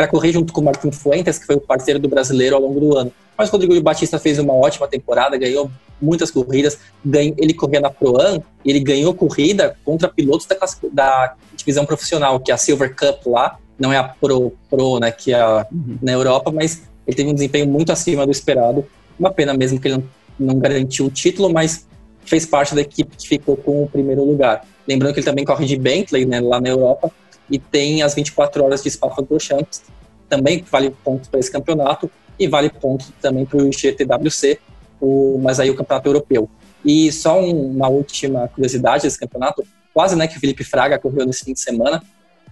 [0.00, 2.80] para correr junto com o Martin Fuentes, que foi o parceiro do brasileiro ao longo
[2.80, 3.12] do ano.
[3.36, 7.90] Mas o Rodrigo Batista fez uma ótima temporada, ganhou muitas corridas, ganhou, ele corria na
[7.90, 10.56] Pro-Am, ele ganhou corrida contra pilotos da,
[10.90, 15.12] da, divisão profissional, que é a Silver Cup lá, não é a Pro, Pro né,
[15.12, 15.98] que é a, uhum.
[16.00, 18.86] na Europa, mas ele teve um desempenho muito acima do esperado.
[19.18, 19.98] Uma pena mesmo que ele
[20.38, 21.86] não, não garantiu o título, mas
[22.24, 24.64] fez parte da equipe que ficou com o primeiro lugar.
[24.88, 27.12] Lembrando que ele também corre de Bentley né, lá na Europa
[27.50, 29.82] e tem as 24 horas de Spa-Francorchamps,
[30.28, 34.58] também vale pontos para esse campeonato e vale ponto também para o GTWC,
[35.00, 36.48] o, mas aí o campeonato europeu.
[36.84, 41.26] E só um, uma última curiosidade desse campeonato, quase né, que o Felipe Fraga correu
[41.26, 42.02] nesse fim de semana,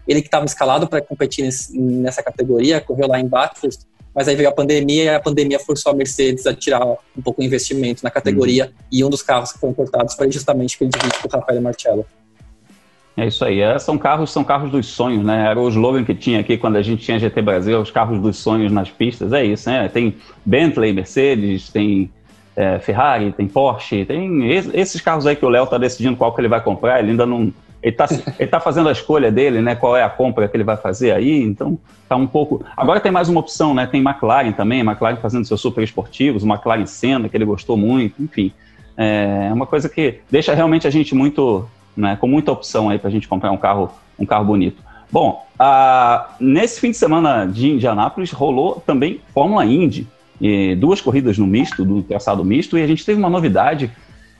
[0.07, 3.83] ele que estava escalado para competir nesse, nessa categoria, correu lá em Bathurst,
[4.15, 7.41] mas aí veio a pandemia e a pandemia forçou a Mercedes a tirar um pouco
[7.41, 8.73] o investimento na categoria uhum.
[8.91, 12.07] e um dos carros que foram cortados foi justamente aquele divide com o Rafael Marcello.
[13.19, 13.61] É isso aí.
[13.61, 15.49] É, são carros, são carros dos sonhos, né?
[15.51, 18.37] Era o slogan que tinha aqui quando a gente tinha GT Brasil, os carros dos
[18.37, 19.33] sonhos nas pistas.
[19.33, 19.89] É isso, né?
[19.89, 20.15] Tem
[20.47, 22.09] Bentley, Mercedes, tem
[22.55, 26.41] é, Ferrari, tem Porsche, tem esses carros aí que o Léo está decidindo qual que
[26.41, 27.01] ele vai comprar.
[27.01, 27.53] Ele ainda não
[27.83, 28.07] ele está
[28.39, 29.75] ele tá fazendo a escolha dele, né?
[29.75, 31.77] Qual é a compra que ele vai fazer aí, então
[32.09, 32.65] tá um pouco.
[32.77, 33.85] Agora tem mais uma opção, né?
[33.85, 38.53] Tem McLaren também, McLaren fazendo seus super esportivos, McLaren Senna, que ele gostou muito, enfim.
[38.97, 43.09] É uma coisa que deixa realmente a gente muito, né, com muita opção aí para
[43.09, 44.83] a gente comprar um carro, um carro bonito.
[45.11, 45.47] Bom,
[46.39, 50.07] nesse fim de semana de Indianápolis rolou também Fórmula Indy,
[50.79, 53.91] duas corridas no misto, do traçado misto, e a gente teve uma novidade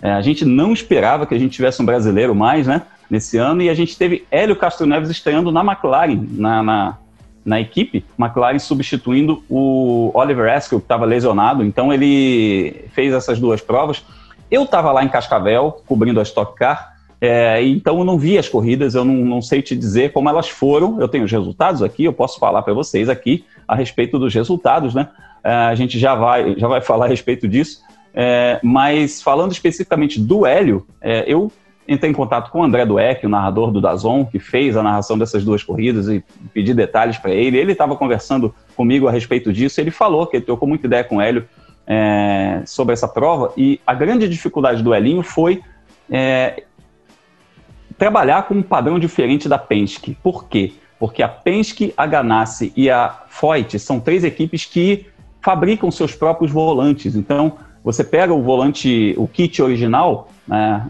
[0.01, 2.83] É, a gente não esperava que a gente tivesse um brasileiro mais, né?
[3.11, 6.99] Nesse ano, e a gente teve Hélio Castro Neves estreando na McLaren, na, na,
[7.45, 11.65] na equipe, McLaren substituindo o Oliver Askew, que estava lesionado.
[11.65, 14.05] Então ele fez essas duas provas.
[14.51, 18.49] Eu estava lá em Cascavel, cobrindo a Stock Car, é, então eu não vi as
[18.49, 21.01] corridas, eu não, não, sei te dizer como elas foram.
[21.01, 24.95] Eu tenho os resultados aqui, eu posso falar para vocês aqui a respeito dos resultados,
[24.95, 25.09] né?
[25.43, 27.83] É, a gente já vai, já vai falar a respeito disso.
[28.15, 31.51] É, mas falando especificamente do Hélio, é, eu
[31.89, 35.19] entrei em contato com o André Dueck, o narrador do Dazon, que fez a narração
[35.19, 37.57] dessas duas corridas e pedi detalhes para ele.
[37.57, 39.81] Ele estava conversando comigo a respeito disso.
[39.81, 41.49] Ele falou que ele trocou muita ideia com o Hélio
[41.87, 45.63] é, sobre essa prova e a grande dificuldade do Elinho foi
[46.11, 46.65] é,
[47.99, 50.17] trabalhar com um padrão diferente da Penske.
[50.23, 50.73] Por quê?
[50.99, 55.07] Porque a Penske, a Ganassi e a Foyt são três equipes que
[55.41, 57.15] fabricam seus próprios volantes.
[57.17, 60.87] Então, você pega o volante, o kit original, né,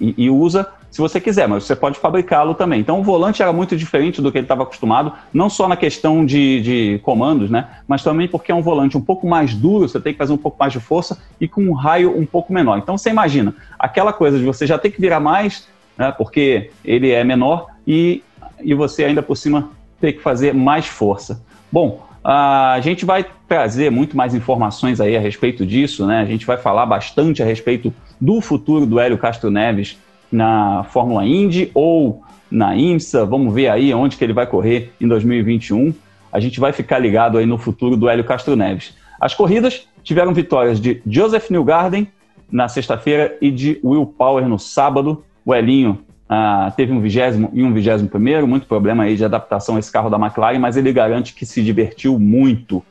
[0.00, 2.80] e, e usa se você quiser, mas você pode fabricá-lo também.
[2.80, 6.26] Então o volante era muito diferente do que ele estava acostumado, não só na questão
[6.26, 7.68] de, de, comandos, né?
[7.86, 10.36] Mas também porque é um volante um pouco mais duro, você tem que fazer um
[10.36, 12.78] pouco mais de força e com um raio um pouco menor.
[12.78, 15.68] Então você imagina, aquela coisa de você já ter que virar mais,
[16.00, 16.10] né?
[16.16, 18.22] Porque ele é menor e,
[18.58, 19.68] e você ainda por cima
[20.00, 21.44] ter que fazer mais força.
[21.70, 26.20] Bom, a gente vai trazer muito mais informações aí a respeito disso, né?
[26.20, 29.98] A gente vai falar bastante a respeito do futuro do Hélio Castro Neves
[30.32, 33.26] na Fórmula Indy ou na IMSA.
[33.26, 35.92] Vamos ver aí onde que ele vai correr em 2021.
[36.32, 38.94] A gente vai ficar ligado aí no futuro do Hélio Castro Neves.
[39.20, 42.08] As corridas tiveram vitórias de Joseph Newgarden
[42.50, 45.22] na sexta-feira e de Will Power no sábado.
[45.50, 49.74] O Elinho ah, teve um vigésimo e um vigésimo primeiro, muito problema aí de adaptação
[49.74, 52.84] a esse carro da McLaren, mas ele garante que se divertiu muito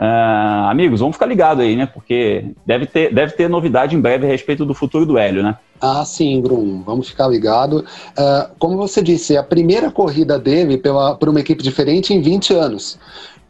[0.00, 1.84] Uh, amigos, vamos ficar ligados aí, né?
[1.84, 5.58] Porque deve ter, deve ter novidade em breve a respeito do futuro do Hélio, né?
[5.80, 7.84] Ah, sim, Grum, vamos ficar ligado.
[8.16, 10.80] Uh, como você disse, é a primeira corrida dele
[11.18, 12.96] por uma equipe diferente em 20 anos.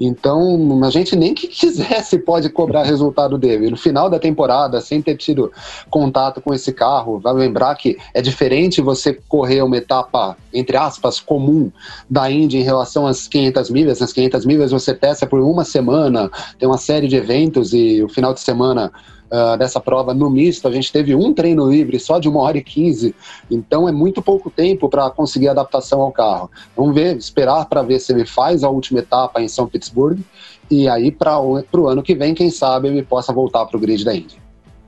[0.00, 3.70] Então, a gente nem que quisesse pode cobrar resultado dele.
[3.70, 5.52] No final da temporada, sem ter tido
[5.90, 11.20] contato com esse carro, vai lembrar que é diferente você correr uma etapa, entre aspas,
[11.20, 11.70] comum
[12.08, 14.00] da Indy em relação às 500 milhas.
[14.00, 18.08] Nas 500 milhas você testa por uma semana, tem uma série de eventos e o
[18.08, 18.92] final de semana
[19.30, 22.58] uh, dessa prova no misto, a gente teve um treino livre só de uma hora
[22.58, 23.14] e quinze,
[23.50, 26.50] então é muito pouco tempo para conseguir adaptação ao carro.
[26.76, 30.22] Vamos ver, esperar para ver se ele faz a última etapa em São Petersburgo
[30.70, 34.04] e aí para o ano que vem, quem sabe ele possa voltar para o grid
[34.04, 34.36] da Indy.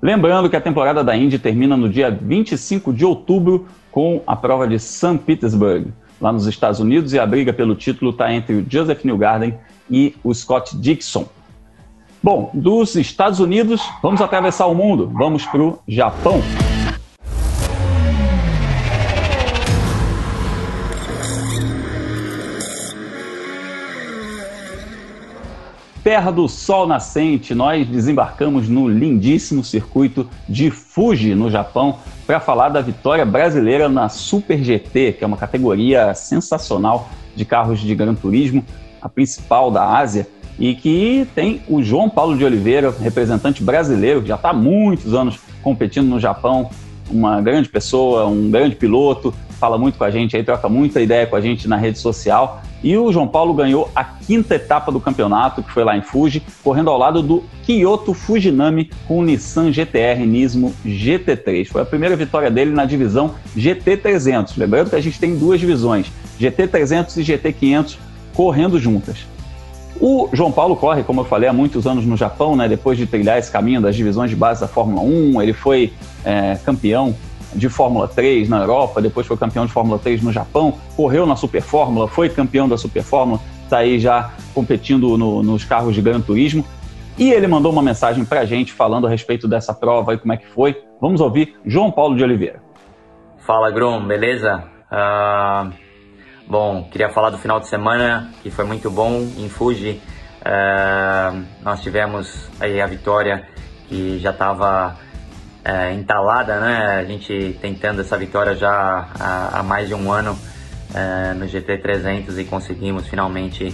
[0.02, 4.66] Lembrando que a temporada da Indy termina no dia 25 de outubro com a prova
[4.66, 5.18] de St.
[5.18, 9.58] Petersburg, lá nos Estados Unidos, e a briga pelo título está entre o Joseph Newgarden
[9.90, 11.26] e o Scott Dixon.
[12.22, 16.42] Bom, dos Estados Unidos, vamos atravessar o mundo, vamos para o Japão.
[26.04, 32.68] Terra do Sol Nascente, nós desembarcamos no lindíssimo circuito de Fuji, no Japão, para falar
[32.68, 38.14] da vitória brasileira na Super GT, que é uma categoria sensacional de carros de Gran
[38.14, 38.62] Turismo,
[39.00, 40.26] a principal da Ásia
[40.58, 45.14] e que tem o João Paulo de Oliveira, representante brasileiro, que já está há muitos
[45.14, 46.70] anos competindo no Japão,
[47.10, 51.26] uma grande pessoa, um grande piloto, fala muito com a gente aí, troca muita ideia
[51.26, 52.62] com a gente na rede social.
[52.82, 56.42] E o João Paulo ganhou a quinta etapa do campeonato, que foi lá em Fuji,
[56.64, 61.66] correndo ao lado do Kyoto Fujinami com o Nissan GTR Nismo GT3.
[61.66, 64.56] Foi a primeira vitória dele na divisão GT300.
[64.56, 66.06] Lembrando que a gente tem duas divisões,
[66.40, 67.98] GT300 e GT500,
[68.32, 69.26] correndo juntas.
[70.00, 72.66] O João Paulo corre, como eu falei, há muitos anos no Japão, né?
[72.66, 75.92] Depois de trilhar esse caminho das divisões de base da Fórmula 1, ele foi
[76.24, 77.14] é, campeão
[77.54, 81.36] de Fórmula 3 na Europa, depois foi campeão de Fórmula 3 no Japão, correu na
[81.36, 86.00] Super Fórmula, foi campeão da Super Fórmula, está aí já competindo no, nos carros de
[86.00, 86.64] Gran Turismo.
[87.18, 90.32] E ele mandou uma mensagem para a gente falando a respeito dessa prova e como
[90.32, 90.80] é que foi.
[90.98, 92.62] Vamos ouvir João Paulo de Oliveira.
[93.36, 94.64] Fala, Grum, beleza?
[94.90, 95.89] Uh
[96.50, 100.02] Bom, queria falar do final de semana, que foi muito bom em Fuji.
[100.40, 103.46] Uh, nós tivemos aí a vitória
[103.88, 104.96] que já estava
[105.64, 106.96] uh, entalada, né?
[106.98, 108.68] A gente tentando essa vitória já
[109.20, 113.72] há, há mais de um ano uh, no GT 300 e conseguimos finalmente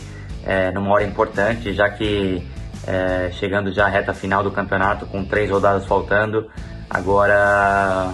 [0.74, 2.46] numa hora importante, já que
[3.32, 6.48] chegando já à reta final do campeonato com três rodadas faltando,
[6.88, 8.12] agora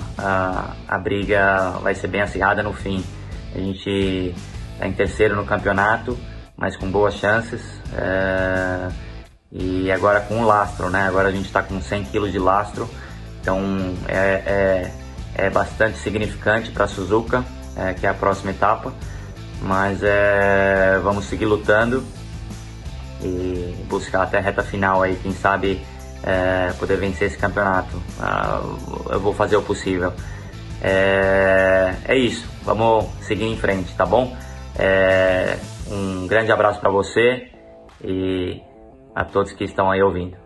[0.89, 3.05] a briga vai ser bem acirrada no fim.
[3.55, 4.35] A gente
[4.83, 6.19] está em terceiro no campeonato,
[6.57, 7.61] mas com boas chances.
[7.97, 8.89] É...
[9.53, 11.07] E agora com o lastro, né?
[11.07, 12.89] Agora a gente está com 100 kg de lastro
[13.41, 13.61] Então
[14.09, 14.91] é,
[15.37, 17.45] é, é bastante significante para a Suzuka,
[17.77, 18.93] é, que é a próxima etapa.
[19.61, 22.03] Mas é, vamos seguir lutando
[23.23, 25.81] e buscar até a reta final aí, quem sabe
[26.25, 28.03] é, poder vencer esse campeonato.
[28.19, 28.61] Ah,
[29.11, 30.13] eu vou fazer o possível.
[30.83, 34.37] É, é isso, vamos seguir em frente, tá bom?
[34.79, 35.59] É,
[35.91, 37.49] um grande abraço para você
[38.03, 38.61] e
[39.15, 40.37] a todos que estão aí ouvindo.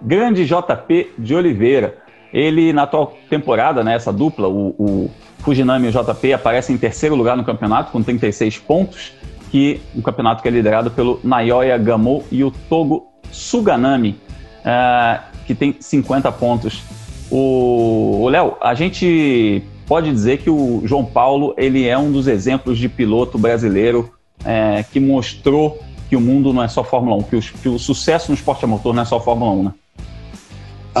[0.00, 1.98] Grande JP de Oliveira.
[2.32, 6.78] Ele, na atual temporada, né, essa dupla, o, o Fujinami e o JP, aparecem em
[6.78, 9.14] terceiro lugar no campeonato, com 36 pontos,
[9.50, 14.20] que um campeonato que é liderado pelo Naoya Gamo e o Togo Suganami,
[14.60, 16.82] uh, que tem 50 pontos.
[17.30, 22.78] O Léo, a gente pode dizer que o João Paulo ele é um dos exemplos
[22.78, 24.12] de piloto brasileiro
[24.44, 27.78] é, que mostrou que o mundo não é só Fórmula 1, que o, que o
[27.78, 29.74] sucesso no esporte a motor não é só Fórmula 1, né?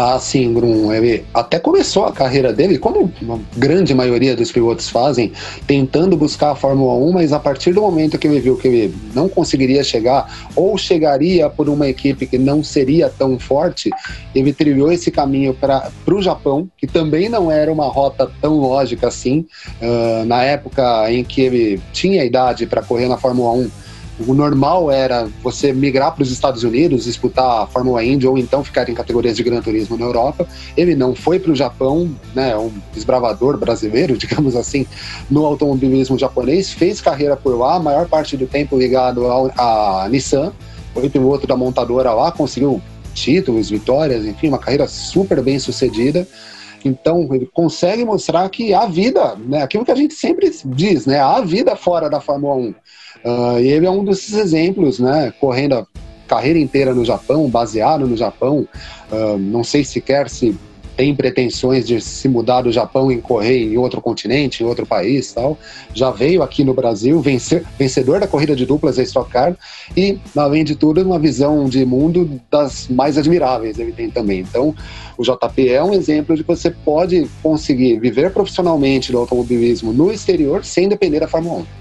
[0.00, 0.92] Ah, sim, Grum.
[0.92, 5.32] Ele até começou a carreira dele, como a grande maioria dos pilotos fazem,
[5.66, 8.94] tentando buscar a Fórmula 1, mas a partir do momento que ele viu que ele
[9.12, 13.90] não conseguiria chegar, ou chegaria por uma equipe que não seria tão forte,
[14.32, 19.08] ele trilhou esse caminho para o Japão, que também não era uma rota tão lógica
[19.08, 19.46] assim.
[19.82, 23.87] Uh, na época em que ele tinha idade para correr na Fórmula 1
[24.26, 28.64] o normal era você migrar para os Estados Unidos, disputar a Fórmula Indy ou então
[28.64, 30.46] ficar em categorias de Gran Turismo na Europa.
[30.76, 34.86] Ele não foi para o Japão, né, um desbravador brasileiro, digamos assim,
[35.30, 39.26] no automobilismo japonês, fez carreira por lá, a maior parte do tempo ligado
[39.56, 40.52] à Nissan,
[40.92, 42.82] foi piloto da montadora lá, conseguiu
[43.14, 46.26] títulos, vitórias, enfim, uma carreira super bem sucedida.
[46.84, 49.62] Então, ele consegue mostrar que há vida, né?
[49.62, 51.18] aquilo que a gente sempre diz, né?
[51.20, 52.74] há vida fora da Fórmula 1.
[53.24, 55.32] Uh, e ele é um desses exemplos, né?
[55.40, 55.86] Correndo a
[56.26, 58.68] carreira inteira no Japão, baseado no Japão.
[59.10, 60.56] Uh, não sei sequer se
[60.98, 65.32] tem pretensões de se mudar do Japão e correr em outro continente, em outro país
[65.32, 65.56] tal.
[65.94, 69.56] Já veio aqui no Brasil, vencer, vencedor da corrida de duplas da Stock Car
[69.96, 74.40] e, além de tudo, uma visão de mundo das mais admiráveis ele tem também.
[74.40, 74.74] Então,
[75.16, 80.10] o JP é um exemplo de que você pode conseguir viver profissionalmente do automobilismo no
[80.10, 81.77] exterior sem depender da Fórmula 1.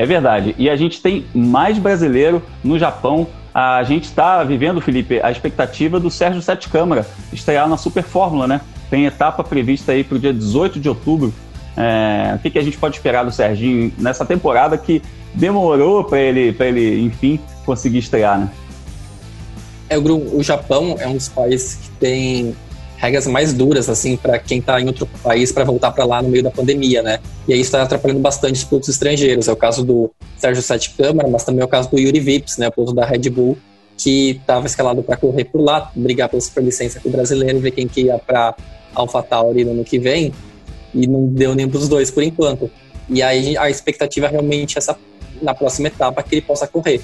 [0.00, 0.54] É verdade.
[0.56, 3.26] E a gente tem mais brasileiro no Japão.
[3.52, 8.46] A gente está vivendo, Felipe, a expectativa do Sérgio Sete Câmara estrear na Super Fórmula,
[8.46, 8.62] né?
[8.88, 11.34] Tem etapa prevista aí para o dia 18 de outubro.
[11.76, 15.02] É, o que, que, a gente pode esperar do Serginho nessa temporada que
[15.34, 18.48] demorou para ele, ele, enfim, conseguir estrear, né?
[19.90, 22.56] É, o, o Japão é um dos países que tem
[23.00, 26.28] regras mais duras, assim, para quem está em outro país para voltar para lá no
[26.28, 27.18] meio da pandemia, né?
[27.48, 29.48] E aí está atrapalhando bastante os pilotos estrangeiros.
[29.48, 32.58] É o caso do Sérgio Sete Câmara, mas também é o caso do Yuri Vips,
[32.58, 32.68] né?
[32.68, 33.56] O piloto da Red Bull,
[33.96, 37.88] que estava escalado para correr por lá, brigar pela superlicença com o brasileiro, ver quem
[37.88, 38.54] que ia para
[38.94, 40.32] AlphaTauri no ano que vem,
[40.94, 42.70] e não deu nem para os dois por enquanto.
[43.08, 44.94] E aí a expectativa é realmente essa
[45.40, 47.00] na próxima etapa que ele possa correr.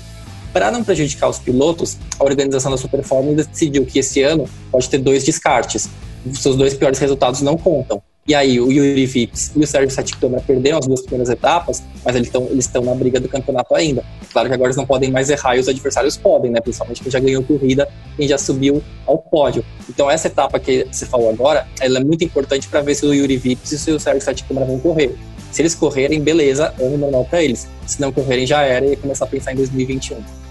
[0.56, 4.88] Para não prejudicar os pilotos, a organização da Super Fórmula decidiu que esse ano pode
[4.88, 5.86] ter dois descartes.
[6.24, 8.02] Os seus dois piores resultados não contam.
[8.26, 12.16] E aí, o Yuri Vips e o Sérgio Câmara perderam as duas primeiras etapas, mas
[12.16, 14.02] eles estão eles na briga do campeonato ainda.
[14.32, 16.58] Claro que agora eles não podem mais errar e os adversários podem, né?
[16.62, 19.62] Principalmente quem já ganhou corrida, quem já subiu ao pódio.
[19.90, 23.12] Então, essa etapa que você falou agora, ela é muito importante para ver se o
[23.12, 25.14] Yuri Vips e o Sérgio Câmara vão correr.
[25.52, 27.68] Se eles correrem, beleza, ano normal para eles.
[27.86, 30.45] Se não correrem, já era e começar a pensar em 2021.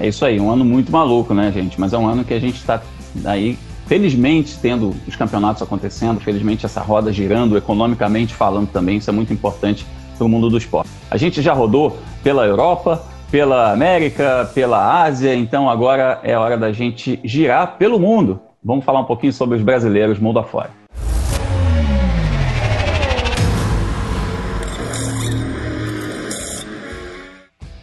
[0.00, 1.80] É isso aí, um ano muito maluco, né, gente?
[1.80, 2.80] Mas é um ano que a gente está
[3.24, 9.12] aí, felizmente, tendo os campeonatos acontecendo, felizmente essa roda girando, economicamente falando também, isso é
[9.12, 9.84] muito importante
[10.16, 10.90] para o mundo do esporte.
[11.10, 16.72] A gente já rodou pela Europa, pela América, pela Ásia, então agora é hora da
[16.72, 18.40] gente girar pelo mundo.
[18.62, 20.77] Vamos falar um pouquinho sobre os brasileiros mundo afora.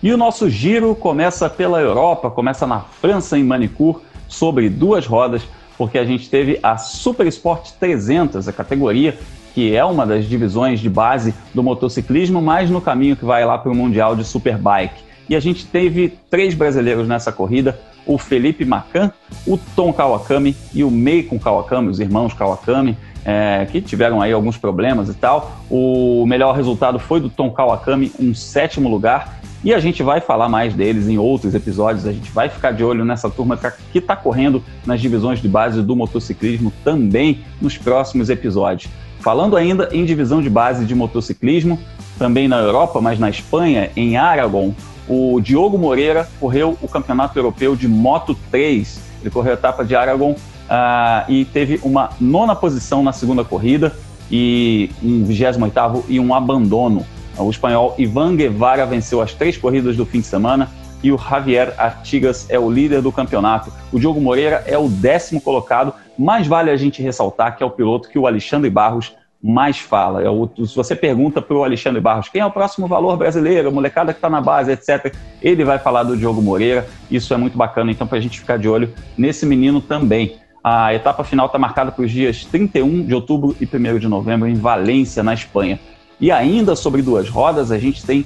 [0.05, 5.41] E o nosso giro começa pela Europa, começa na França, em Manicur, sobre duas rodas,
[5.79, 9.17] porque a gente teve a Super Sport 300, a categoria
[9.55, 13.57] que é uma das divisões de base do motociclismo, mas no caminho que vai lá
[13.57, 15.01] para o Mundial de Superbike.
[15.27, 19.11] E a gente teve três brasileiros nessa corrida: o Felipe Macan,
[19.47, 22.95] o Tom Kawakami e o Meikon Kawakami, os irmãos Kawakami,
[23.25, 25.51] é, que tiveram aí alguns problemas e tal.
[25.67, 29.41] O melhor resultado foi do Tom Kawakami, um sétimo lugar.
[29.65, 32.05] E a gente vai falar mais deles em outros episódios.
[32.05, 33.59] A gente vai ficar de olho nessa turma
[33.91, 38.91] que está correndo nas divisões de base do motociclismo também nos próximos episódios.
[39.21, 41.79] Falando ainda em divisão de base de motociclismo,
[42.19, 44.71] também na Europa, mas na Espanha, em Aragon,
[45.09, 49.01] o Diogo Moreira correu o Campeonato Europeu de Moto 3.
[49.21, 53.95] Ele correu a etapa de Aragon uh, e teve uma nona posição na segunda corrida
[54.29, 57.03] e um 28 e um abandono.
[57.37, 60.69] O espanhol Ivan Guevara venceu as três corridas do fim de semana
[61.03, 63.71] e o Javier Artigas é o líder do campeonato.
[63.91, 65.93] O Diogo Moreira é o décimo colocado.
[66.17, 69.13] Mais vale a gente ressaltar que é o piloto que o Alexandre Barros
[69.43, 70.23] mais fala.
[70.23, 73.71] É o, se você pergunta para o Alexandre Barros quem é o próximo valor brasileiro,
[73.71, 76.87] molecada que está na base, etc., ele vai falar do Diogo Moreira.
[77.11, 80.37] Isso é muito bacana, então, para a gente ficar de olho nesse menino também.
[80.63, 84.47] A etapa final está marcada para os dias 31 de outubro e 1 de novembro
[84.47, 85.79] em Valência, na Espanha.
[86.19, 88.25] E ainda sobre duas rodas, a gente tem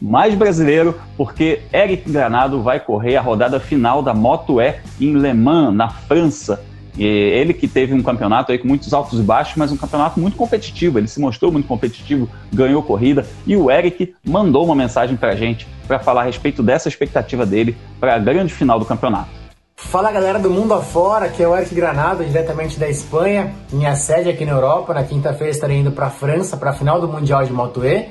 [0.00, 5.32] mais brasileiro, porque Eric Granado vai correr a rodada final da Moto E em Le
[5.32, 6.64] Mans, na França.
[6.96, 10.18] E ele que teve um campeonato aí com muitos altos e baixos, mas um campeonato
[10.18, 10.98] muito competitivo.
[10.98, 13.24] Ele se mostrou muito competitivo, ganhou corrida.
[13.46, 17.46] E o Eric mandou uma mensagem para a gente para falar a respeito dessa expectativa
[17.46, 19.37] dele para a grande final do campeonato.
[19.80, 24.28] Fala galera do mundo afora, aqui é o Eric Granado, diretamente da Espanha, minha sede
[24.28, 24.92] aqui na Europa.
[24.92, 28.08] Na quinta-feira estarei indo para a França para a final do Mundial de Moto E.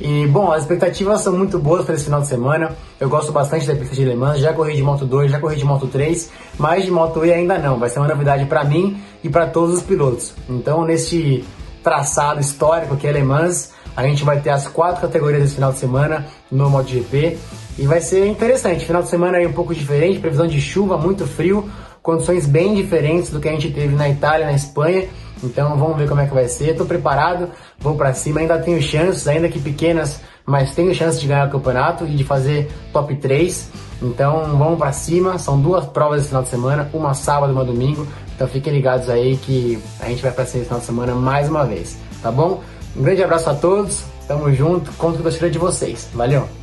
[0.00, 2.74] E, bom, as expectativas são muito boas para esse final de semana.
[2.98, 5.56] Eu gosto bastante da pista de Le Mans, já corri de Moto 2, já corri
[5.56, 7.78] de Moto 3, mas de Moto E ainda não.
[7.78, 10.34] Vai ser uma novidade para mim e para todos os pilotos.
[10.48, 11.44] Então, neste
[11.84, 15.70] traçado histórico que é Le Mans, a gente vai ter as quatro categorias desse final
[15.70, 17.38] de semana no MotoGP
[17.80, 18.84] e vai ser interessante.
[18.84, 21.66] Final de semana aí um pouco diferente, previsão de chuva, muito frio,
[22.02, 25.08] condições bem diferentes do que a gente teve na Itália, na Espanha.
[25.42, 26.72] Então vamos ver como é que vai ser.
[26.72, 28.40] Estou preparado, vou para cima.
[28.40, 32.22] Ainda tenho chances, ainda que pequenas, mas tenho chances de ganhar o campeonato e de
[32.22, 33.70] fazer top 3.
[34.02, 35.38] Então vamos para cima.
[35.38, 38.06] São duas provas esse final de semana, uma sábado e uma domingo.
[38.36, 41.48] Então fiquem ligados aí que a gente vai para cima esse final de semana mais
[41.48, 42.62] uma vez, tá bom?
[42.94, 46.10] Um grande abraço a todos, tamo junto, conto com a torcida de vocês.
[46.12, 46.59] Valeu!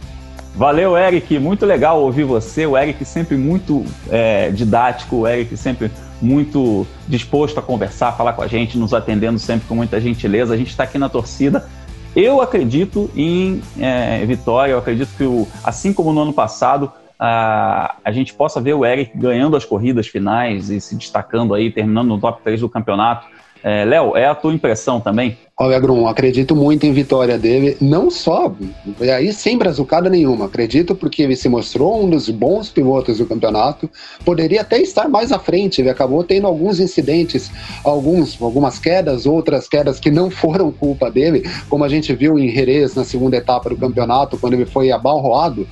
[0.57, 1.37] Valeu, Eric.
[1.37, 2.65] Muito legal ouvir você.
[2.65, 8.41] O Eric sempre muito é, didático, o Eric sempre muito disposto a conversar, falar com
[8.41, 10.55] a gente, nos atendendo sempre com muita gentileza.
[10.55, 11.69] A gente está aqui na torcida.
[12.15, 17.95] Eu acredito em é, vitória, eu acredito que, o, assim como no ano passado, a,
[18.03, 22.07] a gente possa ver o Eric ganhando as corridas finais e se destacando aí, terminando
[22.07, 23.27] no top 3 do campeonato.
[23.63, 25.37] É, Léo, é a tua impressão também?
[25.59, 28.53] Olha, Grum, acredito muito em vitória dele, não só,
[29.01, 33.89] aí sem brazucada nenhuma, acredito porque ele se mostrou um dos bons pilotos do campeonato,
[34.23, 37.49] poderia até estar mais à frente, ele acabou tendo alguns incidentes,
[37.83, 42.49] alguns, algumas quedas, outras quedas que não foram culpa dele, como a gente viu em
[42.49, 45.67] Jerez na segunda etapa do campeonato, quando ele foi abalroado,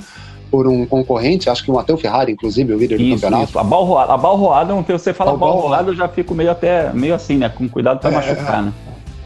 [0.56, 3.49] por um concorrente, acho que o Matheus Ferrari, inclusive, o líder isso, do campeonato.
[3.49, 3.60] Isso.
[3.60, 7.49] A balroada, a balroada, você fala balroada, eu já fico meio até meio assim, né?
[7.49, 8.72] Com cuidado para é, machucar, né?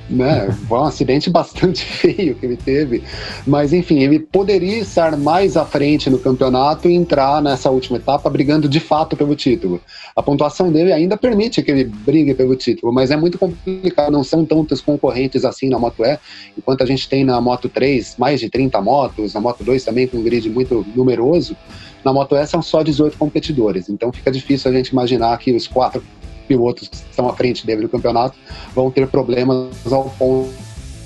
[0.10, 0.52] Né?
[0.68, 3.04] Foi um acidente bastante feio que ele teve.
[3.46, 8.30] Mas, enfim, ele poderia estar mais à frente no campeonato e entrar nessa última etapa
[8.30, 9.82] brigando de fato pelo título.
[10.16, 14.24] A pontuação dele ainda permite que ele brigue pelo título, mas é muito complicado, não
[14.24, 16.18] são tantos concorrentes assim na Moto E,
[16.58, 20.08] enquanto a gente tem na Moto 3 mais de 30 motos, na Moto 2 também
[20.08, 21.56] com um grid muito numeroso.
[22.04, 25.68] Na Moto E são só 18 competidores, então fica difícil a gente imaginar que os
[25.68, 26.02] quatro
[26.50, 28.36] pilotos que estão à frente dele no campeonato
[28.74, 30.50] vão ter problemas ao ponto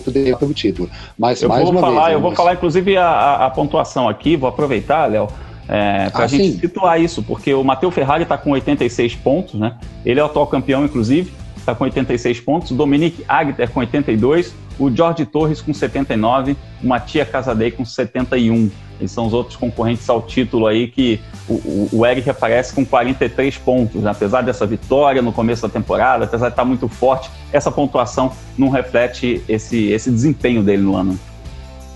[0.07, 0.89] de o título.
[1.17, 4.07] Mas eu mais vou uma falar, vez, eu vou falar inclusive a, a, a, pontuação
[4.07, 5.27] aqui, vou aproveitar, Léo.
[5.67, 6.59] É, para a ah, gente sim.
[6.59, 9.77] situar isso, porque o Matheus Ferrari está com 86 pontos, né?
[10.05, 11.31] Ele é o atual campeão, inclusive,
[11.63, 12.71] está com 86 pontos.
[12.71, 18.69] O Dominique Agter com 82, o Jorge Torres com 79, o Matia Casadei com 71.
[18.99, 23.57] Eles são os outros concorrentes ao título aí que o, o, Eric aparece com 43
[23.57, 24.01] pontos.
[24.01, 24.11] Né?
[24.11, 28.69] Apesar dessa vitória no começo da temporada, apesar de estar muito forte, essa pontuação não
[28.69, 31.19] reflete esse, esse desempenho dele no ano.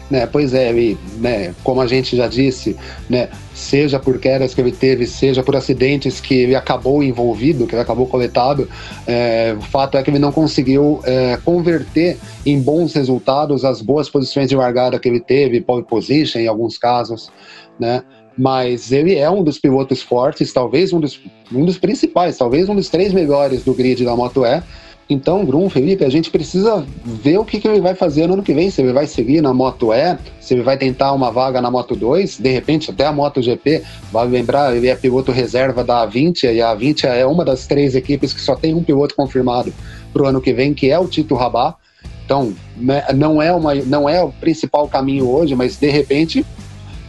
[0.10, 2.78] Né, pois é, e, né, como a gente já disse,
[3.10, 7.76] né, seja por quedas que ele teve, seja por acidentes que ele acabou envolvido, que
[7.76, 8.70] ele acabou coletado,
[9.06, 14.10] é, o fato é que ele não conseguiu é, converter em bons resultados as boas
[14.10, 17.30] posições de largada que ele teve, pole position em alguns casos,
[17.78, 18.02] né?
[18.38, 21.20] Mas ele é um dos pilotos fortes, talvez um dos,
[21.52, 24.62] um dos principais, talvez um dos três melhores do grid da Moto E,
[25.10, 28.44] então, Bruno, Felipe, a gente precisa ver o que, que ele vai fazer no ano
[28.44, 28.70] que vem.
[28.70, 31.96] Se ele vai seguir na Moto E, se ele vai tentar uma vaga na Moto
[31.96, 33.84] 2, de repente até a Moto GP.
[34.12, 37.96] Vai lembrar, ele é piloto reserva da A20 e a A20 é uma das três
[37.96, 39.74] equipes que só tem um piloto confirmado
[40.12, 41.78] para o ano que vem, que é o Tito Rabat.
[42.26, 46.46] Então, né, não é, uma, não é o principal caminho hoje, mas de repente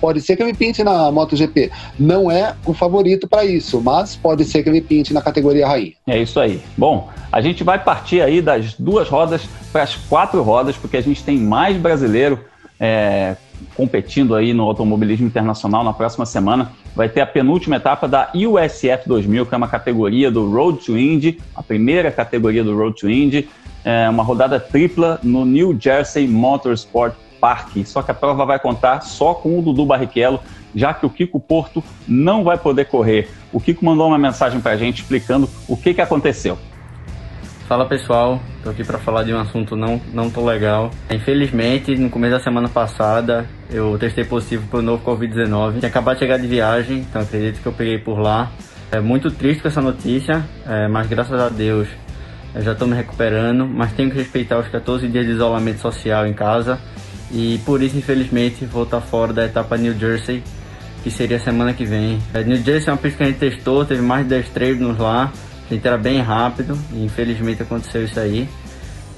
[0.00, 1.70] Pode ser que ele pinte na MotoGP.
[1.98, 5.92] Não é o favorito para isso, mas pode ser que ele pinte na categoria rainha.
[6.06, 6.60] É isso aí.
[6.76, 9.42] Bom, a gente vai partir aí das duas rodas
[9.72, 12.40] para as quatro rodas, porque a gente tem mais brasileiro
[12.80, 13.36] é,
[13.74, 16.72] competindo aí no automobilismo internacional na próxima semana.
[16.94, 20.98] Vai ter a penúltima etapa da USF 2000, que é uma categoria do Road to
[20.98, 23.48] Indy, a primeira categoria do Road to Indy,
[23.84, 27.84] é uma rodada tripla no New Jersey Motorsport Park.
[27.84, 30.40] Só que a prova vai contar só com o Dudu Barrichello,
[30.74, 33.28] já que o Kiko Porto não vai poder correr.
[33.52, 36.58] O Kiko mandou uma mensagem para a gente explicando o que, que aconteceu.
[37.68, 40.90] Fala pessoal, tô aqui para falar de um assunto não, não tão legal.
[41.10, 45.78] Infelizmente, no começo da semana passada, eu testei positivo para o novo Covid-19.
[45.78, 48.50] Tinha acabado de chegar de viagem, então acredito que eu peguei por lá.
[48.90, 51.86] É muito triste com essa notícia, é, mas graças a Deus
[52.54, 53.66] eu já estou me recuperando.
[53.66, 56.80] Mas tenho que respeitar os 14 dias de isolamento social em casa
[57.30, 60.42] e por isso, infelizmente, vou estar fora da etapa New Jersey,
[61.02, 62.18] que seria semana que vem.
[62.32, 64.98] É, New Jersey é uma pista que a gente testou, teve mais de 10 treinos
[64.98, 65.32] lá.
[65.70, 68.48] A gente era bem rápido e infelizmente aconteceu isso aí.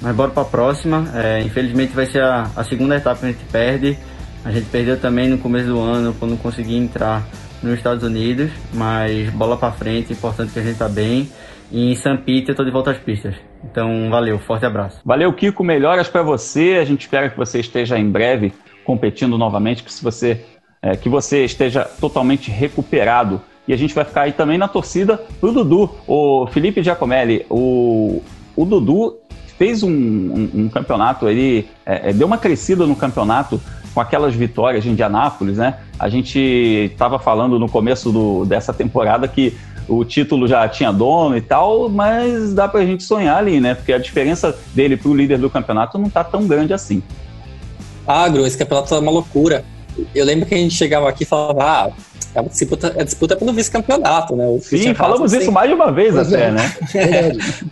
[0.01, 1.09] Mas bora para a próxima.
[1.13, 3.97] É, infelizmente vai ser a, a, segunda etapa que a gente perde.
[4.43, 7.23] A gente perdeu também no começo do ano quando consegui entrar
[7.63, 8.51] nos Estados Unidos.
[8.73, 11.31] Mas bola para frente, importante que a gente tá bem.
[11.71, 12.17] E em St.
[12.25, 13.50] Pete eu tô de volta às pistas.
[13.63, 15.01] Então valeu, forte abraço.
[15.05, 15.63] Valeu, Kiko.
[15.63, 16.77] Melhoras para você.
[16.81, 18.53] A gente espera que você esteja em breve
[18.83, 20.43] competindo novamente, que se você
[20.81, 25.17] é, que você esteja totalmente recuperado e a gente vai ficar aí também na torcida
[25.39, 25.89] pro Dudu.
[26.07, 28.23] O Felipe Giacomelli, o,
[28.55, 29.19] o Dudu
[29.61, 33.61] fez um, um, um campeonato, ele é, é deu uma crescida no campeonato
[33.93, 35.75] com aquelas vitórias de Indianápolis, né?
[35.99, 39.55] A gente estava falando no começo do, dessa temporada que
[39.87, 43.75] o título já tinha dono e tal, mas dá pra gente sonhar ali, né?
[43.75, 47.03] Porque a diferença dele pro líder do campeonato não tá tão grande assim.
[48.07, 49.63] Agro, esse campeonato tá uma loucura.
[50.15, 51.91] Eu lembro que a gente chegava aqui e falava, ah,
[52.33, 54.47] a disputa, a disputa é pelo vice-campeonato, né?
[54.47, 56.51] O Sim, falamos isso mais de uma vez pois até, é.
[56.51, 56.73] né?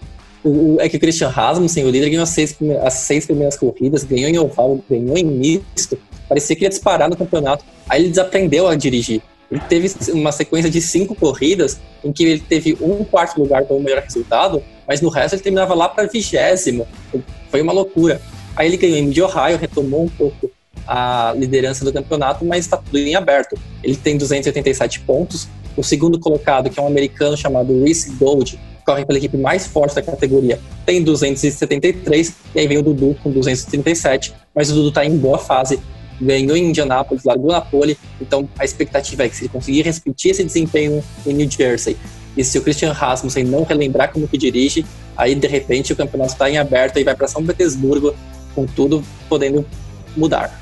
[0.43, 4.03] o, é que o Christian Rasmussen, o líder, ganhou as seis, as seis primeiras corridas,
[4.03, 7.65] ganhou em oval, ganhou em misto, parecia que ia disparar no campeonato.
[7.87, 9.21] Aí ele desaprendeu a dirigir.
[9.51, 13.79] Ele teve uma sequência de cinco corridas em que ele teve um quarto lugar como
[13.79, 16.87] melhor resultado, mas no resto ele terminava lá para vigésimo.
[17.49, 18.21] Foi uma loucura.
[18.55, 20.51] Aí ele ganhou em Mid-Ohio, retomou um pouco
[20.87, 23.57] a liderança do campeonato, mas está tudo em aberto.
[23.83, 25.47] Ele tem 287 pontos.
[25.75, 28.59] O segundo colocado, que é um americano chamado Reese Gold,
[28.89, 32.33] corre pela equipe mais forte da categoria, tem 273.
[32.55, 34.33] E aí vem o Dudu com 237.
[34.55, 35.79] Mas o Dudu está em boa fase.
[36.19, 37.95] Ganhou em Indianápolis, largou na pole.
[38.19, 41.95] Então a expectativa é que se ele conseguir repetir esse desempenho em New Jersey
[42.35, 44.83] e se o Christian Rasmussen não relembrar como que dirige,
[45.15, 48.15] aí de repente o campeonato está em aberto e vai para São Petersburgo
[48.55, 49.65] com tudo podendo
[50.17, 50.59] mudar.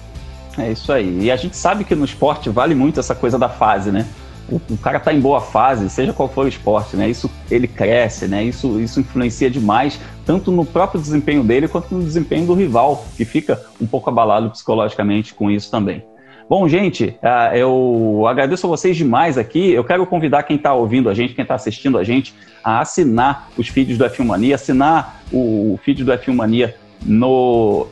[0.57, 1.21] É isso aí.
[1.21, 4.05] E a gente sabe que no esporte vale muito essa coisa da fase, né?
[4.49, 7.09] O, o cara tá em boa fase, seja qual for o esporte, né?
[7.09, 8.43] Isso ele cresce, né?
[8.43, 13.25] Isso, isso influencia demais, tanto no próprio desempenho dele quanto no desempenho do rival, que
[13.25, 16.03] fica um pouco abalado psicologicamente com isso também.
[16.49, 19.71] Bom, gente, uh, eu agradeço a vocês demais aqui.
[19.71, 22.33] Eu quero convidar quem está ouvindo a gente, quem está assistindo a gente,
[22.63, 26.75] a assinar os feeds do F1 Mania, assinar o feed do F1 Mania
[27.05, 27.87] no,